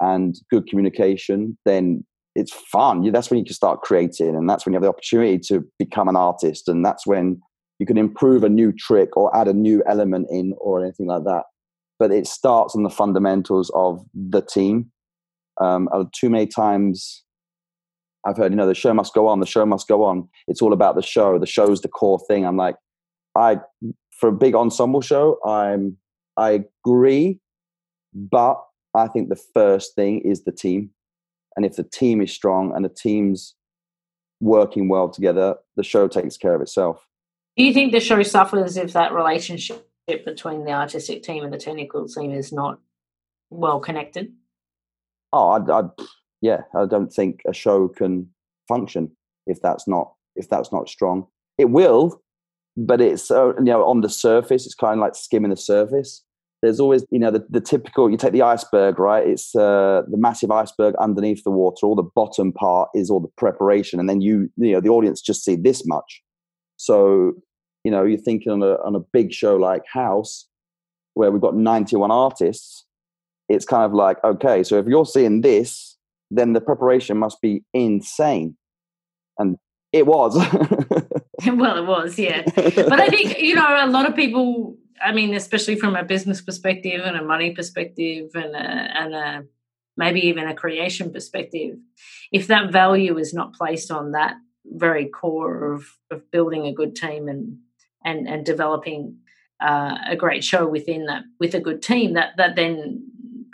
and 0.00 0.34
good 0.50 0.66
communication, 0.66 1.58
then 1.64 2.04
it's 2.34 2.52
fun. 2.52 3.10
That's 3.12 3.30
when 3.30 3.38
you 3.38 3.44
can 3.44 3.54
start 3.54 3.82
creating. 3.82 4.34
And 4.34 4.48
that's 4.48 4.64
when 4.64 4.72
you 4.72 4.76
have 4.76 4.82
the 4.82 4.88
opportunity 4.88 5.38
to 5.48 5.64
become 5.78 6.08
an 6.08 6.16
artist. 6.16 6.68
And 6.68 6.84
that's 6.84 7.06
when 7.06 7.40
you 7.78 7.86
can 7.86 7.98
improve 7.98 8.44
a 8.44 8.48
new 8.48 8.72
trick 8.72 9.16
or 9.16 9.34
add 9.36 9.48
a 9.48 9.52
new 9.52 9.82
element 9.86 10.28
in 10.30 10.54
or 10.58 10.82
anything 10.82 11.06
like 11.06 11.24
that. 11.24 11.44
But 11.98 12.10
it 12.10 12.26
starts 12.26 12.74
on 12.74 12.82
the 12.82 12.90
fundamentals 12.90 13.70
of 13.74 14.00
the 14.14 14.40
team. 14.40 14.90
Um, 15.60 15.88
too 16.12 16.30
many 16.30 16.46
times 16.46 17.23
I've 18.26 18.36
heard, 18.36 18.52
you 18.52 18.56
know, 18.56 18.66
the 18.66 18.74
show 18.74 18.94
must 18.94 19.14
go 19.14 19.28
on, 19.28 19.40
the 19.40 19.46
show 19.46 19.66
must 19.66 19.86
go 19.86 20.02
on. 20.04 20.28
It's 20.48 20.62
all 20.62 20.72
about 20.72 20.96
the 20.96 21.02
show. 21.02 21.38
The 21.38 21.46
show's 21.46 21.82
the 21.82 21.88
core 21.88 22.18
thing. 22.26 22.46
I'm 22.46 22.56
like, 22.56 22.76
I 23.34 23.58
for 24.12 24.28
a 24.28 24.32
big 24.32 24.54
ensemble 24.54 25.00
show, 25.00 25.38
I'm 25.44 25.96
I 26.36 26.64
agree, 26.84 27.40
but 28.14 28.62
I 28.94 29.08
think 29.08 29.28
the 29.28 29.40
first 29.54 29.94
thing 29.94 30.20
is 30.20 30.44
the 30.44 30.52
team. 30.52 30.90
And 31.56 31.64
if 31.64 31.76
the 31.76 31.84
team 31.84 32.20
is 32.20 32.32
strong 32.32 32.72
and 32.74 32.84
the 32.84 32.88
team's 32.88 33.54
working 34.40 34.88
well 34.88 35.08
together, 35.08 35.56
the 35.76 35.84
show 35.84 36.08
takes 36.08 36.36
care 36.36 36.54
of 36.54 36.60
itself. 36.60 37.06
Do 37.56 37.64
you 37.64 37.72
think 37.72 37.92
the 37.92 38.00
show 38.00 38.22
suffers 38.22 38.76
if 38.76 38.92
that 38.92 39.12
relationship 39.12 39.88
between 40.06 40.64
the 40.64 40.72
artistic 40.72 41.22
team 41.22 41.44
and 41.44 41.52
the 41.52 41.58
technical 41.58 42.08
team 42.08 42.32
is 42.32 42.52
not 42.52 42.80
well 43.50 43.78
connected? 43.78 44.32
Oh, 45.32 45.50
I, 45.50 45.80
I 45.80 45.82
yeah, 46.44 46.60
I 46.76 46.84
don't 46.84 47.10
think 47.10 47.40
a 47.48 47.54
show 47.54 47.88
can 47.88 48.28
function 48.68 49.10
if 49.46 49.62
that's 49.62 49.88
not 49.88 50.12
if 50.36 50.48
that's 50.50 50.70
not 50.70 50.90
strong. 50.90 51.26
It 51.56 51.70
will, 51.70 52.20
but 52.76 53.00
it's 53.00 53.30
uh, 53.30 53.54
you 53.56 53.64
know 53.64 53.84
on 53.86 54.02
the 54.02 54.10
surface, 54.10 54.66
it's 54.66 54.74
kind 54.74 54.98
of 54.98 55.00
like 55.00 55.14
skimming 55.14 55.50
the 55.50 55.56
surface. 55.56 56.22
there's 56.60 56.80
always 56.80 57.04
you 57.10 57.18
know 57.18 57.30
the, 57.30 57.46
the 57.48 57.62
typical 57.62 58.10
you 58.10 58.18
take 58.18 58.32
the 58.32 58.42
iceberg 58.42 58.98
right 58.98 59.26
it's 59.26 59.54
uh, 59.54 60.02
the 60.10 60.16
massive 60.16 60.50
iceberg 60.50 60.94
underneath 60.96 61.42
the 61.44 61.50
water 61.50 61.86
all 61.86 61.94
the 61.94 62.10
bottom 62.20 62.52
part 62.52 62.88
is 62.94 63.10
all 63.10 63.20
the 63.20 63.32
preparation 63.36 64.00
and 64.00 64.08
then 64.08 64.20
you 64.20 64.50
you 64.56 64.72
know 64.72 64.80
the 64.80 64.88
audience 64.88 65.20
just 65.20 65.44
see 65.44 65.56
this 65.56 65.86
much 65.86 66.22
so 66.76 67.32
you 67.84 67.90
know 67.90 68.04
you're 68.04 68.26
thinking 68.28 68.52
on 68.52 68.62
a, 68.62 68.74
on 68.86 68.94
a 68.94 69.04
big 69.12 69.32
show 69.32 69.56
like 69.56 69.82
house 69.92 70.46
where 71.14 71.30
we've 71.30 71.46
got 71.48 71.56
91 71.56 72.10
artists 72.10 72.86
it's 73.48 73.66
kind 73.66 73.84
of 73.84 73.92
like 73.92 74.22
okay 74.24 74.62
so 74.62 74.78
if 74.78 74.86
you're 74.86 75.06
seeing 75.06 75.42
this 75.42 75.93
then 76.36 76.52
the 76.52 76.60
preparation 76.60 77.18
must 77.18 77.40
be 77.40 77.62
insane. 77.72 78.56
And 79.38 79.56
it 79.92 80.06
was. 80.06 80.36
Well 81.46 81.76
it 81.76 81.86
was 81.86 82.16
yeah. 82.16 82.42
But 82.54 83.00
i 83.00 83.08
think 83.08 83.38
you 83.40 83.56
know 83.56 83.84
a 83.84 83.90
lot 83.90 84.08
of 84.08 84.14
people 84.14 84.78
I 85.02 85.12
mean, 85.12 85.34
especially 85.34 85.76
from 85.76 85.96
a 85.96 86.04
business 86.04 86.40
perspective 86.40 87.02
and 87.04 87.16
a 87.16 87.24
money 87.24 87.52
perspective 87.52 88.30
and 88.34 88.54
a, 88.54 88.58
and 88.58 89.14
a 89.14 89.44
maybe 89.96 90.20
even 90.20 90.48
a 90.48 90.54
creation 90.54 91.12
perspective, 91.12 91.76
if 92.32 92.46
that 92.46 92.72
value 92.72 93.18
is 93.18 93.34
not 93.34 93.54
placed 93.54 93.90
on 93.90 94.12
that 94.12 94.34
very 94.64 95.06
core 95.06 95.74
of, 95.74 95.84
of 96.10 96.30
building 96.30 96.66
a 96.66 96.72
good 96.72 96.96
team 96.96 97.28
and 97.28 97.58
and 98.04 98.26
and 98.28 98.46
developing 98.46 99.16
uh, 99.60 99.98
a 100.08 100.16
great 100.16 100.42
show 100.44 100.66
within 100.66 101.06
that 101.06 101.22
with 101.38 101.54
a 101.54 101.60
good 101.60 101.82
team, 101.82 102.14
that 102.14 102.36
that 102.36 102.56
then 102.56 103.06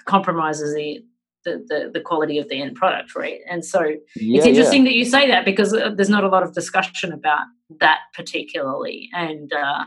compromises 0.04 0.74
the 0.74 1.04
the, 1.44 1.64
the, 1.68 1.90
the 1.92 2.00
quality 2.00 2.38
of 2.38 2.48
the 2.48 2.60
end 2.60 2.76
product, 2.76 3.14
right? 3.14 3.40
And 3.48 3.64
so 3.64 3.82
yeah, 4.16 4.38
it's 4.38 4.46
interesting 4.46 4.84
yeah. 4.84 4.90
that 4.90 4.96
you 4.96 5.04
say 5.04 5.26
that 5.28 5.44
because 5.44 5.72
uh, 5.72 5.90
there's 5.94 6.10
not 6.10 6.24
a 6.24 6.28
lot 6.28 6.42
of 6.42 6.54
discussion 6.54 7.12
about 7.12 7.46
that 7.78 8.00
particularly, 8.14 9.08
and 9.14 9.52
uh, 9.52 9.84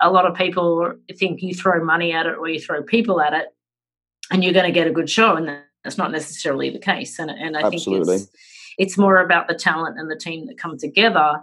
a 0.00 0.10
lot 0.10 0.26
of 0.26 0.34
people 0.34 0.94
think 1.18 1.42
you 1.42 1.54
throw 1.54 1.84
money 1.84 2.12
at 2.12 2.26
it 2.26 2.36
or 2.38 2.48
you 2.48 2.60
throw 2.60 2.82
people 2.82 3.20
at 3.20 3.32
it, 3.32 3.48
and 4.30 4.42
you're 4.42 4.52
going 4.52 4.66
to 4.66 4.72
get 4.72 4.86
a 4.86 4.92
good 4.92 5.10
show, 5.10 5.36
and 5.36 5.58
that's 5.82 5.98
not 5.98 6.12
necessarily 6.12 6.70
the 6.70 6.78
case. 6.78 7.18
And 7.18 7.30
and 7.30 7.56
I 7.56 7.62
Absolutely. 7.62 8.18
think 8.18 8.28
it's 8.28 8.38
it's 8.78 8.98
more 8.98 9.18
about 9.18 9.48
the 9.48 9.54
talent 9.54 9.98
and 9.98 10.10
the 10.10 10.16
team 10.16 10.46
that 10.46 10.58
come 10.58 10.78
together 10.78 11.40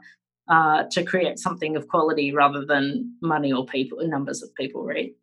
uh, 0.49 0.83
to 0.91 1.03
create 1.03 1.39
something 1.39 1.75
of 1.75 1.87
quality 1.87 2.33
rather 2.33 2.65
than 2.65 3.15
money 3.21 3.53
or 3.53 3.65
people 3.65 3.99
numbers 4.07 4.41
of 4.41 4.53
people, 4.55 4.83
right? 4.83 5.13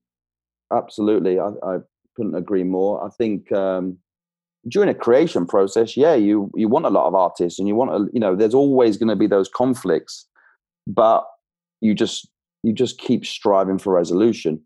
Absolutely, 0.73 1.39
I, 1.39 1.49
I 1.63 1.79
couldn't 2.15 2.35
agree 2.35 2.65
more. 2.65 3.05
I 3.05 3.11
think. 3.11 3.51
Um, 3.53 3.99
during 4.69 4.89
a 4.89 4.95
creation 4.95 5.47
process, 5.47 5.97
yeah, 5.97 6.15
you 6.15 6.51
you 6.55 6.69
want 6.69 6.87
a 6.87 6.91
lot 6.91 7.07
of 7.07 7.15
artists, 7.15 7.59
and 7.59 7.69
you 7.69 7.75
want 7.75 7.91
a, 7.91 8.09
you 8.13 8.21
know, 8.21 8.37
there's 8.37 8.55
always 8.55 8.97
going 8.97 9.09
to 9.09 9.17
be 9.17 9.27
those 9.27 9.49
conflicts, 9.49 10.27
but 10.87 11.25
you 11.81 11.95
just 11.95 12.29
you 12.63 12.73
just 12.73 12.99
keep 12.99 13.25
striving 13.25 13.79
for 13.79 13.95
resolution, 13.95 14.61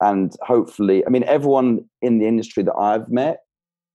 and 0.00 0.34
hopefully, 0.42 1.04
I 1.06 1.10
mean, 1.10 1.24
everyone 1.24 1.84
in 2.02 2.18
the 2.18 2.26
industry 2.26 2.62
that 2.64 2.74
I've 2.74 3.08
met, 3.08 3.40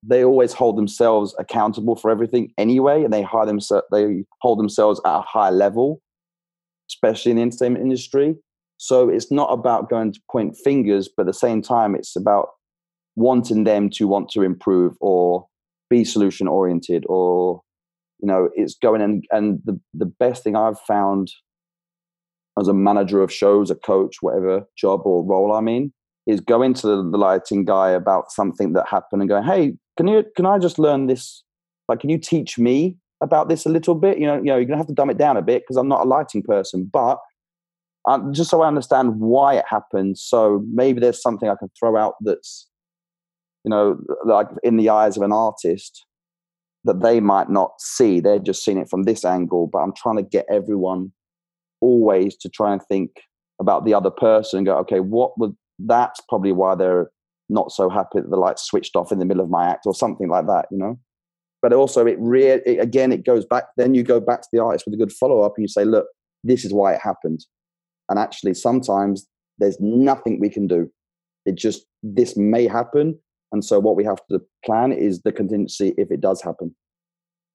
they 0.04 0.24
always 0.24 0.54
hold 0.54 0.78
themselves 0.78 1.36
accountable 1.38 1.96
for 1.96 2.10
everything 2.10 2.52
anyway, 2.58 3.04
and 3.04 3.14
they 3.14 3.22
hire 3.22 3.46
themselves 3.46 3.86
they 3.92 4.24
hold 4.42 4.60
themselves 4.60 5.02
at 5.06 5.18
a 5.18 5.22
high 5.22 5.50
level, 5.52 6.02
especially 6.90 7.32
in 7.32 7.38
the 7.38 7.44
entertainment 7.44 7.84
industry. 7.84 8.36
So 8.78 9.10
it's 9.10 9.32
not 9.32 9.54
about 9.54 9.92
going 9.92 10.12
to 10.14 10.20
point 10.32 10.58
fingers, 10.58 11.08
but 11.08 11.24
at 11.24 11.28
the 11.28 11.34
same 11.34 11.62
time, 11.62 11.94
it's 11.94 12.16
about 12.16 12.50
wanting 13.16 13.64
them 13.64 13.90
to 13.90 14.08
want 14.08 14.30
to 14.30 14.42
improve 14.42 14.96
or 15.02 15.48
be 15.90 16.04
solution 16.04 16.48
oriented 16.48 17.04
or 17.08 17.62
you 18.20 18.28
know 18.28 18.50
it's 18.56 18.76
going 18.76 19.02
and 19.02 19.26
and 19.32 19.60
the 19.66 19.80
the 19.94 20.06
best 20.06 20.44
thing 20.44 20.56
i've 20.56 20.80
found 20.82 21.32
as 22.60 22.68
a 22.68 22.74
manager 22.74 23.22
of 23.22 23.32
shows 23.32 23.70
a 23.70 23.76
coach 23.76 24.18
whatever 24.22 24.64
job 24.78 25.02
or 25.06 25.24
role 25.26 25.54
i'm 25.54 25.68
in 25.68 25.92
is 26.28 26.40
going 26.40 26.74
to 26.74 26.88
the, 26.88 27.10
the 27.12 27.18
lighting 27.18 27.66
guy 27.66 27.90
about 27.90 28.32
something 28.32 28.74
that 28.74 28.88
happened 28.88 29.22
and 29.22 29.30
going 29.30 29.44
hey 29.44 29.74
can 29.98 30.08
you 30.08 30.24
can 30.36 30.46
i 30.46 30.58
just 30.58 30.80
learn 30.80 31.08
this? 31.08 31.44
Like 31.90 32.00
can 32.00 32.10
you 32.10 32.18
teach 32.18 32.58
me 32.58 32.98
about 33.22 33.50
this 33.50 33.66
a 33.66 33.70
little 33.70 33.96
bit? 33.96 34.18
You 34.18 34.26
know 34.26 34.38
you 34.38 34.46
know 34.46 34.56
you're 34.56 34.66
gonna 34.66 34.78
have 34.78 34.88
to 34.88 34.94
dumb 34.94 35.10
it 35.10 35.18
down 35.18 35.36
a 35.36 35.42
bit 35.42 35.64
because 35.64 35.76
i'm 35.76 35.90
not 35.90 36.02
a 36.02 36.10
lighting 36.10 36.42
person 36.42 36.90
but 36.92 37.20
um, 38.06 38.34
just 38.34 38.50
so 38.50 38.62
i 38.62 38.68
understand 38.68 39.20
why 39.20 39.56
it 39.56 39.66
happened 39.68 40.18
so 40.18 40.64
maybe 40.74 41.00
there's 41.00 41.22
something 41.22 41.50
i 41.50 41.56
can 41.56 41.70
throw 41.78 41.98
out 41.98 42.16
that's 42.22 42.68
you 43.64 43.70
know, 43.70 43.98
like 44.26 44.48
in 44.64 44.78
the 44.78 44.90
eyes 44.90 45.18
of 45.18 45.24
an 45.24 45.32
artist 45.32 46.06
that 46.84 47.02
they 47.02 47.20
might 47.20 47.50
not 47.50 47.74
see. 47.80 48.20
They're 48.20 48.40
just 48.40 48.64
seeing 48.64 48.78
it 48.78 48.90
from 48.90 49.04
this 49.04 49.24
angle. 49.24 49.70
But 49.72 49.80
I'm 49.80 49.94
trying 49.96 50.18
to 50.18 50.24
get 50.24 50.46
everyone 50.50 51.12
always 51.80 52.36
to 52.38 52.50
try 52.50 52.74
and 52.74 52.82
think 52.84 53.12
about 53.60 53.86
the 53.86 53.94
other 53.94 54.10
person 54.10 54.58
and 54.58 54.66
go, 54.66 54.78
okay, 54.78 55.00
what 55.00 55.38
would 55.40 55.56
that's 55.80 56.20
probably 56.30 56.52
why 56.52 56.76
they're 56.76 57.10
not 57.50 57.72
so 57.72 57.90
happy 57.90 58.20
that 58.20 58.30
the 58.30 58.38
lights 58.38 58.64
switched 58.64 58.96
off 58.96 59.12
in 59.12 59.20
the 59.20 59.26
middle 59.26 59.44
of 59.44 59.50
my 59.50 59.68
act 59.68 59.86
or 59.86 59.94
something 59.94 60.30
like 60.30 60.48
that, 60.48 60.66
you 60.72 60.78
know? 60.78 60.98
But 61.62 61.74
also, 61.74 62.08
it 62.08 62.18
really, 62.20 62.80
again, 62.80 63.12
it 63.12 63.26
goes 63.26 63.46
back. 63.46 63.66
Then 63.78 63.94
you 63.94 64.04
go 64.04 64.20
back 64.20 64.42
to 64.42 64.48
the 64.52 64.62
artist 64.64 64.86
with 64.86 64.96
a 64.96 64.98
good 64.98 65.12
follow 65.12 65.42
up 65.42 65.54
and 65.58 65.64
you 65.64 65.68
say, 65.68 65.86
look, 65.86 66.08
this 66.44 66.66
is 66.66 66.74
why 66.74 66.94
it 66.94 67.02
happened. 67.02 67.46
And 68.10 68.18
actually, 68.18 68.56
sometimes 68.56 69.28
there's 69.60 69.78
nothing 69.80 70.40
we 70.40 70.50
can 70.50 70.66
do. 70.66 70.90
It 71.46 71.56
just, 71.56 71.86
this 72.02 72.36
may 72.36 72.68
happen 72.68 73.20
and 73.52 73.64
so 73.64 73.80
what 73.80 73.96
we 73.96 74.04
have 74.04 74.20
to 74.30 74.42
plan 74.66 74.92
is 74.92 75.22
the 75.22 75.32
contingency 75.32 75.94
if 75.98 76.12
it 76.12 76.22
does 76.22 76.42
happen. 76.42 76.76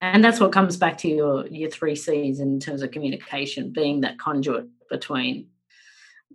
And 0.00 0.22
that's 0.22 0.40
what 0.40 0.52
comes 0.52 0.76
back 0.76 0.98
to 0.98 1.08
your 1.08 1.46
your 1.46 1.70
three 1.70 1.96
C's 1.96 2.40
in 2.40 2.60
terms 2.60 2.82
of 2.82 2.90
communication, 2.90 3.72
being 3.72 4.02
that 4.02 4.18
conduit 4.18 4.66
between 4.90 5.48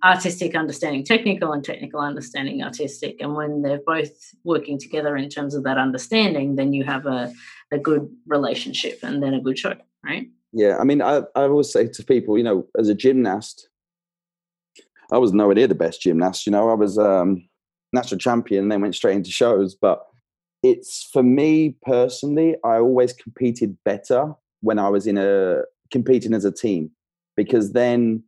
artistic 0.04 0.56
understanding 0.56 1.04
technical 1.04 1.54
and 1.54 1.64
technical 1.64 2.00
understanding 2.00 2.64
artistic. 2.64 3.18
And 3.20 3.36
when 3.36 3.62
they're 3.62 3.82
both 3.86 4.34
working 4.44 4.80
together 4.80 5.16
in 5.16 5.30
terms 5.30 5.54
of 5.54 5.64
that 5.64 5.78
understanding, 5.78 6.56
then 6.56 6.74
you 6.74 6.84
have 6.84 7.06
a, 7.06 7.32
a 7.72 7.78
good 7.78 8.10
relationship 8.26 9.00
and 9.04 9.22
then 9.22 9.36
a 9.36 9.42
good 9.42 9.60
show, 9.60 9.76
right? 10.04 10.28
Yeah. 10.54 10.78
I 10.80 10.84
mean, 10.84 11.02
I, 11.02 11.18
I 11.36 11.44
always 11.44 11.72
say 11.72 11.88
to 11.88 12.04
people, 12.04 12.38
you 12.38 12.44
know, 12.44 12.68
as 12.80 12.90
a 12.90 12.96
gymnast, 12.96 13.70
I 15.12 15.18
was 15.18 15.34
nowhere 15.34 15.56
near 15.56 15.68
the 15.68 15.76
best 15.76 16.02
gymnast. 16.02 16.46
You 16.46 16.52
know, 16.52 16.70
I 16.70 16.74
was 16.74 16.98
um 16.98 17.48
national 17.94 18.20
champion 18.20 18.64
and 18.64 18.72
then 18.72 18.82
went 18.82 18.96
straight 18.96 19.16
into 19.16 19.32
shows. 19.32 19.76
But 19.76 20.06
it's 20.64 21.10
for 21.12 21.24
me 21.24 21.76
personally, 21.84 22.56
I 22.64 22.78
always 22.78 23.14
competed 23.14 23.78
better 23.84 24.34
when 24.62 24.80
I 24.80 24.90
was 24.90 25.08
in 25.08 25.18
a 25.18 25.62
competing 25.92 26.34
as 26.34 26.46
a 26.46 26.52
team 26.52 26.92
because 27.36 27.74
then 27.74 28.24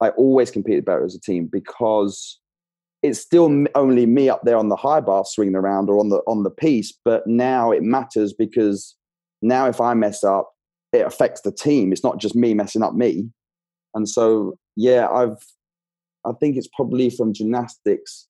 I 0.00 0.10
always 0.10 0.50
competed 0.50 0.84
better 0.84 1.04
as 1.04 1.14
a 1.14 1.20
team 1.20 1.48
because 1.50 2.38
it's 3.02 3.18
still 3.18 3.64
only 3.74 4.06
me 4.06 4.28
up 4.28 4.42
there 4.44 4.56
on 4.56 4.68
the 4.68 4.76
high 4.76 5.00
bar 5.00 5.24
swinging 5.24 5.54
around 5.54 5.88
or 5.88 5.98
on 5.98 6.10
the 6.10 6.18
on 6.26 6.42
the 6.42 6.50
piece 6.50 6.92
but 7.04 7.26
now 7.26 7.70
it 7.70 7.82
matters 7.82 8.32
because 8.32 8.96
now 9.42 9.66
if 9.66 9.80
i 9.80 9.94
mess 9.94 10.22
up 10.22 10.52
it 10.92 11.06
affects 11.06 11.40
the 11.42 11.52
team 11.52 11.92
it's 11.92 12.04
not 12.04 12.18
just 12.18 12.36
me 12.36 12.52
messing 12.54 12.82
up 12.82 12.94
me 12.94 13.28
and 13.94 14.08
so 14.08 14.58
yeah 14.76 15.08
i've 15.08 15.38
i 16.26 16.32
think 16.40 16.56
it's 16.56 16.68
probably 16.74 17.08
from 17.10 17.32
gymnastics 17.32 18.26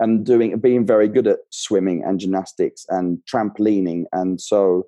and 0.00 0.24
doing 0.24 0.58
being 0.58 0.86
very 0.86 1.08
good 1.08 1.26
at 1.26 1.40
swimming 1.50 2.02
and 2.04 2.20
gymnastics 2.20 2.86
and 2.88 3.18
trampolining. 3.30 4.04
And 4.12 4.40
so 4.40 4.86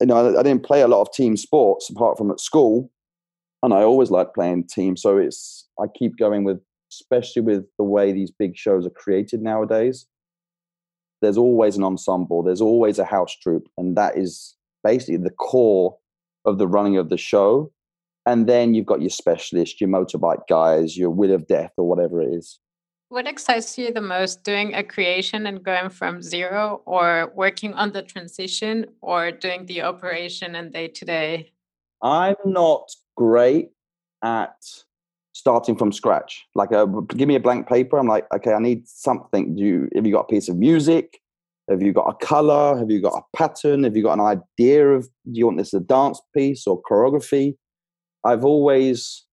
you 0.00 0.06
know 0.06 0.34
I, 0.34 0.40
I, 0.40 0.42
didn't 0.42 0.64
play 0.64 0.82
a 0.82 0.88
lot 0.88 1.02
of 1.02 1.12
team 1.12 1.36
sports 1.36 1.90
apart 1.90 2.18
from 2.18 2.30
at 2.30 2.40
school 2.40 2.90
and 3.62 3.72
i 3.72 3.82
always 3.82 4.10
liked 4.10 4.34
playing 4.34 4.66
team. 4.66 4.96
So 4.96 5.18
it's 5.18 5.68
i 5.80 5.86
keep 5.98 6.16
going 6.16 6.44
with 6.44 6.60
especially 6.92 7.42
with 7.42 7.64
the 7.78 7.84
way 7.84 8.12
these 8.12 8.30
big 8.30 8.56
shows 8.56 8.86
are 8.86 8.90
created 8.90 9.42
nowadays 9.42 10.06
there's 11.22 11.38
always 11.38 11.76
an 11.76 11.82
ensemble 11.82 12.42
there's 12.42 12.60
always 12.60 12.98
a 12.98 13.04
house 13.04 13.34
troupe 13.42 13.68
and 13.78 13.96
that 13.96 14.16
is 14.16 14.54
basically 14.84 15.16
the 15.16 15.30
core 15.30 15.96
of 16.44 16.58
the 16.58 16.68
running 16.68 16.96
of 16.96 17.08
the 17.08 17.16
show. 17.16 17.72
And 18.26 18.46
then 18.46 18.74
you've 18.74 18.86
got 18.86 19.00
your 19.00 19.10
specialists 19.10 19.80
your 19.80 19.90
motorbike 19.90 20.46
guys 20.48 20.96
your 20.96 21.10
wheel 21.10 21.32
of 21.32 21.46
death 21.46 21.72
or 21.76 21.88
whatever 21.88 22.22
it 22.22 22.32
is 22.32 22.58
what 23.14 23.28
excites 23.28 23.78
you 23.78 23.92
the 23.92 24.00
most 24.00 24.42
doing 24.42 24.74
a 24.74 24.82
creation 24.82 25.46
and 25.46 25.62
going 25.62 25.88
from 25.88 26.20
zero 26.20 26.82
or 26.84 27.32
working 27.36 27.72
on 27.74 27.92
the 27.92 28.02
transition 28.02 28.84
or 29.02 29.30
doing 29.30 29.64
the 29.66 29.80
operation 29.82 30.56
and 30.56 30.72
day 30.72 30.88
to 30.88 31.04
day? 31.04 31.52
I'm 32.02 32.34
not 32.44 32.90
great 33.16 33.70
at 34.24 34.56
starting 35.32 35.76
from 35.76 35.92
scratch. 35.92 36.44
Like, 36.56 36.72
a, 36.72 36.80
uh, 36.80 36.86
give 36.86 37.28
me 37.28 37.36
a 37.36 37.40
blank 37.40 37.68
paper. 37.68 37.98
I'm 37.98 38.08
like, 38.08 38.26
okay, 38.34 38.52
I 38.52 38.58
need 38.58 38.88
something. 38.88 39.54
Do 39.54 39.62
you, 39.62 39.88
have 39.94 40.04
you 40.04 40.12
got 40.12 40.22
a 40.22 40.32
piece 40.32 40.48
of 40.48 40.56
music? 40.56 41.20
Have 41.70 41.82
you 41.82 41.92
got 41.92 42.08
a 42.08 42.26
color? 42.26 42.76
Have 42.76 42.90
you 42.90 43.00
got 43.00 43.14
a 43.14 43.36
pattern? 43.36 43.84
Have 43.84 43.96
you 43.96 44.02
got 44.02 44.18
an 44.18 44.40
idea 44.58 44.88
of, 44.88 45.04
do 45.04 45.38
you 45.38 45.46
want 45.46 45.58
this 45.58 45.72
a 45.72 45.78
dance 45.78 46.20
piece 46.36 46.66
or 46.66 46.82
choreography? 46.82 47.54
I've 48.24 48.44
always 48.44 49.24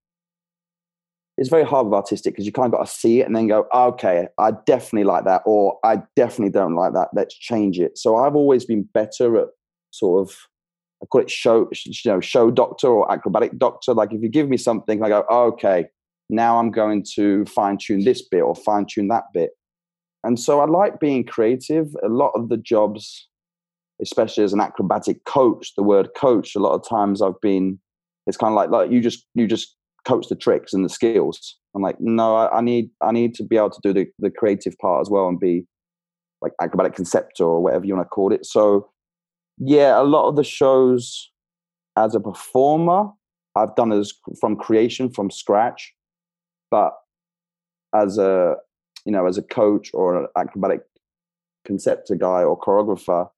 it's 1.42 1.50
very 1.50 1.64
hard 1.64 1.88
with 1.88 1.96
artistic 1.96 2.36
because 2.36 2.46
you 2.46 2.52
kind 2.52 2.68
of 2.68 2.78
got 2.78 2.86
to 2.86 2.94
see 2.94 3.20
it 3.20 3.26
and 3.26 3.36
then 3.36 3.48
go, 3.48 3.66
oh, 3.74 3.88
okay, 3.88 4.28
I 4.38 4.52
definitely 4.68 5.06
like 5.06 5.26
that, 5.26 5.42
or 5.48 5.80
I 5.84 6.04
definitely 6.16 6.52
don't 6.52 6.76
like 6.76 6.94
that. 6.94 7.08
Let's 7.16 7.34
change 7.34 7.80
it. 7.80 7.98
So 7.98 8.18
I've 8.18 8.36
always 8.36 8.64
been 8.64 8.84
better 8.94 9.36
at 9.38 9.48
sort 9.90 10.22
of, 10.30 10.38
I 11.02 11.08
call 11.08 11.22
it 11.22 11.32
show, 11.32 11.68
you 11.84 12.12
know, 12.12 12.22
show 12.22 12.52
doctor 12.52 12.90
or 12.90 13.12
acrobatic 13.12 13.58
doctor. 13.58 13.96
Like 13.96 14.14
if 14.14 14.22
you 14.22 14.30
give 14.30 14.50
me 14.50 14.58
something, 14.58 15.04
I 15.04 15.10
go, 15.10 15.26
oh, 15.32 15.46
okay, 15.54 15.88
now 16.30 16.60
I'm 16.60 16.70
going 16.70 17.04
to 17.16 17.44
fine 17.46 17.80
tune 17.80 18.04
this 18.04 18.22
bit 18.22 18.42
or 18.42 18.54
fine 18.54 18.86
tune 18.86 19.08
that 19.08 19.24
bit. 19.34 19.50
And 20.24 20.40
so 20.40 20.60
I 20.60 20.66
like 20.66 21.00
being 21.00 21.26
creative. 21.26 21.88
A 22.04 22.08
lot 22.08 22.34
of 22.36 22.50
the 22.50 22.58
jobs, 22.58 23.28
especially 24.00 24.44
as 24.44 24.54
an 24.54 24.62
acrobatic 24.62 25.26
coach, 25.26 25.74
the 25.76 25.82
word 25.82 26.10
coach, 26.16 26.56
a 26.56 26.60
lot 26.60 26.76
of 26.76 26.88
times 26.88 27.20
I've 27.20 27.42
been, 27.42 27.80
it's 28.28 28.38
kind 28.38 28.52
of 28.52 28.56
like, 28.56 28.70
like 28.70 28.92
you 28.92 29.02
just, 29.02 29.26
you 29.34 29.48
just 29.48 29.76
coach 30.06 30.28
the 30.30 30.36
tricks 30.36 30.74
and 30.74 30.84
the 30.84 30.90
skills. 30.90 31.58
I'm 31.76 31.82
like, 31.82 31.98
no, 32.00 32.36
I, 32.36 32.58
I 32.58 32.62
need, 32.62 32.90
I 33.02 33.12
need 33.12 33.34
to 33.36 33.44
be 33.44 33.58
able 33.58 33.70
to 33.70 33.82
do 33.84 33.94
the, 33.94 34.08
the 34.20 34.32
creative 34.32 34.78
part 34.80 35.02
as 35.02 35.10
well 35.10 35.28
and 35.28 35.40
be 35.40 35.66
like 36.42 36.54
acrobatic 36.62 36.96
conceptor 36.96 37.44
or 37.44 37.62
whatever 37.62 37.86
you 37.86 37.96
want 37.96 38.06
to 38.06 38.10
call 38.10 38.34
it. 38.34 38.46
So 38.46 38.90
yeah, 39.58 40.00
a 40.00 40.04
lot 40.04 40.28
of 40.28 40.36
the 40.36 40.44
shows 40.44 41.30
as 41.98 42.16
a 42.16 42.20
performer, 42.20 43.10
I've 43.56 43.76
done 43.76 43.92
as 43.92 44.14
from 44.40 44.56
creation 44.56 45.12
from 45.12 45.30
scratch, 45.30 45.94
but 46.70 46.94
as 47.94 48.18
a 48.18 48.56
you 49.06 49.12
know 49.12 49.28
as 49.28 49.38
a 49.38 49.44
coach 49.44 49.92
or 49.94 50.22
an 50.22 50.28
acrobatic 50.38 50.82
conceptor 51.66 52.16
guy 52.16 52.44
or 52.44 52.60
choreographer, 52.60 53.30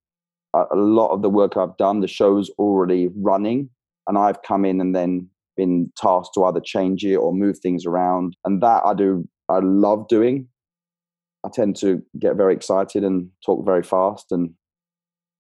a 0.54 0.76
lot 0.76 1.10
of 1.10 1.22
the 1.24 1.30
work 1.30 1.58
I've 1.58 1.76
done, 1.78 2.02
the 2.02 2.08
show's 2.08 2.50
already 2.60 3.10
running, 3.16 3.70
and 4.08 4.18
I've 4.18 4.42
come 4.44 4.66
in 4.66 4.80
and 4.80 4.96
then 4.96 5.30
been 5.56 5.92
tasked 5.98 6.34
to 6.36 6.44
either 6.46 6.60
change 6.60 7.06
it 7.06 7.16
or 7.16 7.34
move 7.34 7.60
things 7.60 7.86
around, 7.86 8.36
and 8.46 8.62
that 8.62 8.84
I 8.86 8.94
do. 8.94 9.28
I 9.50 9.60
love 9.60 10.08
doing. 10.08 10.48
I 11.46 11.50
tend 11.50 11.76
to 11.78 12.02
get 12.18 12.36
very 12.36 12.54
excited 12.54 13.04
and 13.04 13.30
talk 13.46 13.66
very 13.66 13.84
fast 13.84 14.32
and 14.32 14.54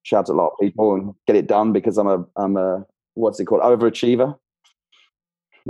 shout 0.04 0.30
at 0.30 0.34
a 0.34 0.38
lot 0.38 0.48
of 0.50 0.60
people 0.62 0.94
and 0.94 1.14
get 1.28 1.36
it 1.36 1.48
done 1.48 1.72
because 1.72 1.98
I'm 1.98 2.08
a 2.08 2.26
I'm 2.36 2.58
a 2.58 2.86
what's 3.16 3.40
it 3.40 3.46
called 3.46 3.62
overachiever. 3.62 4.38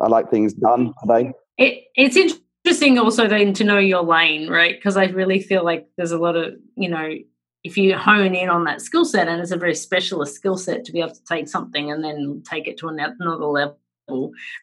I 0.02 0.08
like 0.08 0.32
things 0.32 0.54
done 0.54 0.94
today. 1.02 1.34
It, 1.58 1.84
it's 1.96 2.16
interesting 2.16 2.98
also 2.98 3.28
then 3.28 3.54
to 3.54 3.64
know 3.64 3.78
your 3.78 4.02
lane, 4.02 4.50
right? 4.50 4.76
Because 4.76 4.98
I 4.98 5.06
really 5.06 5.40
feel 5.40 5.64
like 5.64 5.88
there's 5.98 6.12
a 6.12 6.18
lot 6.18 6.36
of 6.36 6.56
you 6.76 6.90
know 6.90 7.14
if 7.64 7.78
you 7.78 7.98
hone 7.98 8.36
in 8.36 8.50
on 8.50 8.66
that 8.66 8.82
skill 8.82 9.06
set 9.06 9.28
and 9.28 9.40
it's 9.40 9.52
a 9.52 9.58
very 9.58 9.76
specialist 9.76 10.36
skill 10.36 10.58
set 10.58 10.84
to 10.86 10.92
be 10.92 11.00
able 11.00 11.14
to 11.14 11.24
take 11.24 11.48
something 11.48 11.92
and 11.92 12.04
then 12.04 12.44
take 12.46 12.68
it 12.68 12.78
to 12.78 12.90
another 12.90 13.46
level 13.46 13.80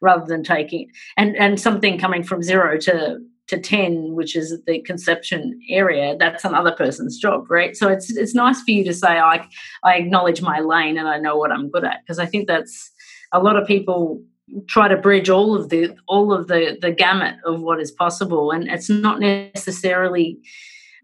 rather 0.03 0.27
than 0.27 0.43
taking 0.43 0.91
and 1.17 1.37
and 1.37 1.61
something 1.61 1.99
coming 1.99 2.23
from 2.23 2.43
zero 2.43 2.79
to 2.79 3.19
to 3.47 3.59
10 3.59 4.15
which 4.15 4.37
is 4.37 4.63
the 4.67 4.81
conception 4.83 5.59
area 5.69 6.17
that's 6.19 6.45
another 6.45 6.73
person's 6.73 7.19
job 7.19 7.51
right? 7.51 7.77
So 7.77 7.89
it's 7.89 8.11
it's 8.11 8.35
nice 8.35 8.61
for 8.63 8.71
you 8.71 8.85
to 8.85 8.95
say 8.95 9.19
i 9.19 9.47
i 9.83 9.95
acknowledge 9.95 10.43
my 10.43 10.61
lane 10.61 10.99
and 10.99 11.09
i 11.09 11.19
know 11.19 11.37
what 11.37 11.51
i'm 11.51 11.71
good 11.71 11.85
at 11.85 12.01
because 12.03 12.19
i 12.19 12.27
think 12.27 12.47
that's 12.47 12.91
a 13.33 13.41
lot 13.41 13.57
of 13.57 13.67
people 13.67 14.23
try 14.67 14.89
to 14.89 14.97
bridge 14.97 15.29
all 15.29 15.55
of 15.55 15.69
the 15.69 15.95
all 16.07 16.33
of 16.33 16.49
the 16.49 16.77
the 16.81 16.91
gamut 16.93 17.37
of 17.45 17.61
what 17.61 17.81
is 17.81 17.91
possible 17.91 18.51
and 18.51 18.69
it's 18.69 18.91
not 18.91 19.21
necessarily 19.21 20.39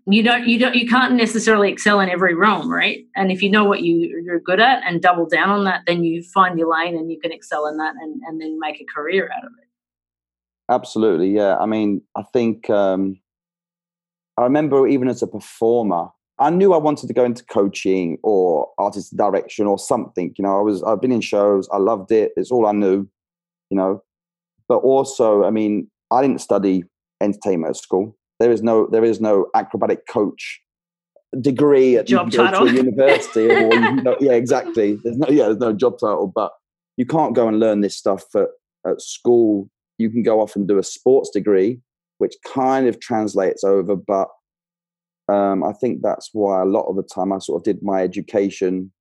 you 0.08 0.22
don't 0.22 0.46
you 0.46 0.58
don't 0.58 0.74
you 0.74 0.86
can't 0.86 1.14
necessarily 1.14 1.70
excel 1.70 2.00
in 2.00 2.08
every 2.08 2.34
realm 2.34 2.70
right 2.72 3.04
and 3.16 3.32
if 3.32 3.42
you 3.42 3.50
know 3.50 3.64
what 3.64 3.82
you 3.82 4.22
you're 4.24 4.40
good 4.40 4.60
at 4.60 4.82
and 4.86 5.02
double 5.02 5.26
down 5.26 5.50
on 5.50 5.64
that 5.64 5.82
then 5.86 6.04
you 6.04 6.22
find 6.22 6.58
your 6.58 6.72
lane 6.72 6.96
and 6.96 7.10
you 7.10 7.18
can 7.20 7.32
excel 7.32 7.66
in 7.66 7.76
that 7.76 7.94
and 8.00 8.20
and 8.26 8.40
then 8.40 8.58
make 8.60 8.80
a 8.80 8.84
career 8.84 9.30
out 9.36 9.44
of 9.44 9.50
it 9.60 9.66
Absolutely, 10.68 11.30
yeah. 11.30 11.56
I 11.58 11.66
mean, 11.66 12.02
I 12.16 12.22
think 12.32 12.68
um, 12.70 13.20
I 14.36 14.42
remember 14.42 14.88
even 14.88 15.08
as 15.08 15.22
a 15.22 15.26
performer, 15.26 16.08
I 16.38 16.50
knew 16.50 16.74
I 16.74 16.78
wanted 16.78 17.06
to 17.06 17.14
go 17.14 17.24
into 17.24 17.44
coaching 17.44 18.18
or 18.22 18.68
artist 18.76 19.16
direction 19.16 19.66
or 19.66 19.78
something. 19.78 20.34
You 20.36 20.42
know, 20.42 20.58
I 20.58 20.62
was 20.62 20.82
I've 20.82 21.00
been 21.00 21.12
in 21.12 21.20
shows, 21.20 21.68
I 21.72 21.78
loved 21.78 22.10
it. 22.10 22.32
It's 22.36 22.50
all 22.50 22.66
I 22.66 22.72
knew, 22.72 23.08
you 23.70 23.76
know. 23.76 24.02
But 24.68 24.78
also, 24.78 25.44
I 25.44 25.50
mean, 25.50 25.88
I 26.10 26.20
didn't 26.20 26.40
study 26.40 26.82
entertainment 27.20 27.70
at 27.70 27.76
school. 27.76 28.16
There 28.38 28.50
is 28.50 28.62
no 28.62 28.86
there 28.86 29.04
is 29.04 29.20
no 29.20 29.46
acrobatic 29.54 30.06
coach 30.08 30.60
degree 31.40 31.96
at 31.96 32.06
job 32.06 32.30
title. 32.30 32.72
university 32.72 33.46
or 33.50 33.72
you 33.72 34.02
know, 34.02 34.16
yeah, 34.20 34.32
exactly. 34.32 34.98
There's 35.02 35.18
no 35.18 35.28
yeah, 35.28 35.44
there's 35.44 35.58
no 35.58 35.72
job 35.72 35.98
title, 35.98 36.30
but 36.32 36.52
you 36.96 37.06
can't 37.06 37.34
go 37.34 37.48
and 37.48 37.60
learn 37.60 37.80
this 37.80 37.96
stuff 37.96 38.24
at, 38.34 38.48
at 38.86 39.00
school 39.00 39.68
you 39.98 40.10
can 40.10 40.22
go 40.22 40.40
off 40.40 40.56
and 40.56 40.68
do 40.68 40.78
a 40.78 40.82
sports 40.82 41.30
degree, 41.30 41.80
which 42.18 42.34
kind 42.46 42.86
of 42.86 43.00
translates 43.00 43.64
over. 43.64 43.96
But 43.96 44.28
um, 45.28 45.64
I 45.64 45.72
think 45.72 46.02
that's 46.02 46.30
why 46.32 46.62
a 46.62 46.66
lot 46.66 46.86
of 46.88 46.96
the 46.96 47.02
time 47.02 47.32
I 47.32 47.38
sort 47.38 47.60
of 47.60 47.64
did 47.64 47.82
my 47.82 48.02
education 48.02 48.92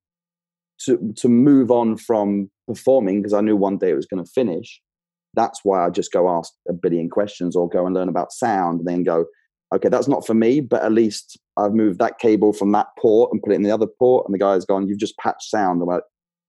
to 0.82 1.13
to 1.17 1.30
move 1.30 1.71
on 1.71 1.98
from 1.98 2.50
performing 2.67 3.21
because 3.21 3.34
I 3.34 3.41
knew 3.41 3.56
one 3.56 3.78
day 3.78 3.91
it 3.91 3.95
was 3.95 4.08
going 4.08 4.24
to 4.24 4.32
finish. 4.32 4.82
That's 5.36 5.62
why 5.63 5.86
I 5.86 5.89
just 5.89 6.12
go 6.12 6.30
ask 6.30 6.54
a 6.67 6.74
billion 6.74 7.10
questions 7.10 7.56
or 7.56 7.69
go 7.69 7.86
and 7.86 7.95
learn 7.95 8.10
about 8.10 8.32
sound 8.32 8.80
and 8.80 8.88
then 8.88 9.04
go, 9.04 9.26
okay, 9.74 9.89
that's 9.89 10.08
not 10.08 10.26
for 10.26 10.34
me, 10.34 10.62
but 10.62 10.84
at 10.84 10.91
least 10.91 11.39
I've 11.58 11.74
moved 11.74 12.00
that 12.00 12.19
cable 12.19 12.54
from 12.54 12.71
that 12.71 12.88
port 13.00 13.32
and 13.32 13.41
put 13.41 13.52
it 13.52 13.56
in 13.56 13.63
the 13.63 13.71
other 13.71 13.88
port. 13.88 14.26
And 14.26 14.34
the 14.34 14.39
guy's 14.39 14.65
gone, 14.65 14.88
you've 14.88 15.00
just 15.00 15.17
patched 15.17 15.50
sound. 15.50 15.82
I'm 15.82 15.88
like, 15.88 16.04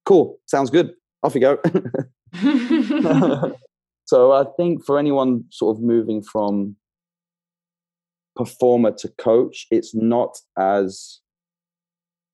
cool, 0.04 0.38
sounds 0.46 0.70
good. 0.70 0.92
Off 1.22 1.34
you 1.34 1.40
go. 1.40 1.58
So 4.06 4.32
I 4.32 4.44
think 4.56 4.84
for 4.84 4.98
anyone 4.98 5.44
sort 5.50 5.76
of 5.76 5.82
moving 5.82 6.22
from 6.22 6.76
performer 8.36 8.92
to 8.92 9.08
coach, 9.18 9.66
it's 9.70 9.94
not 9.94 10.38
as 10.56 11.20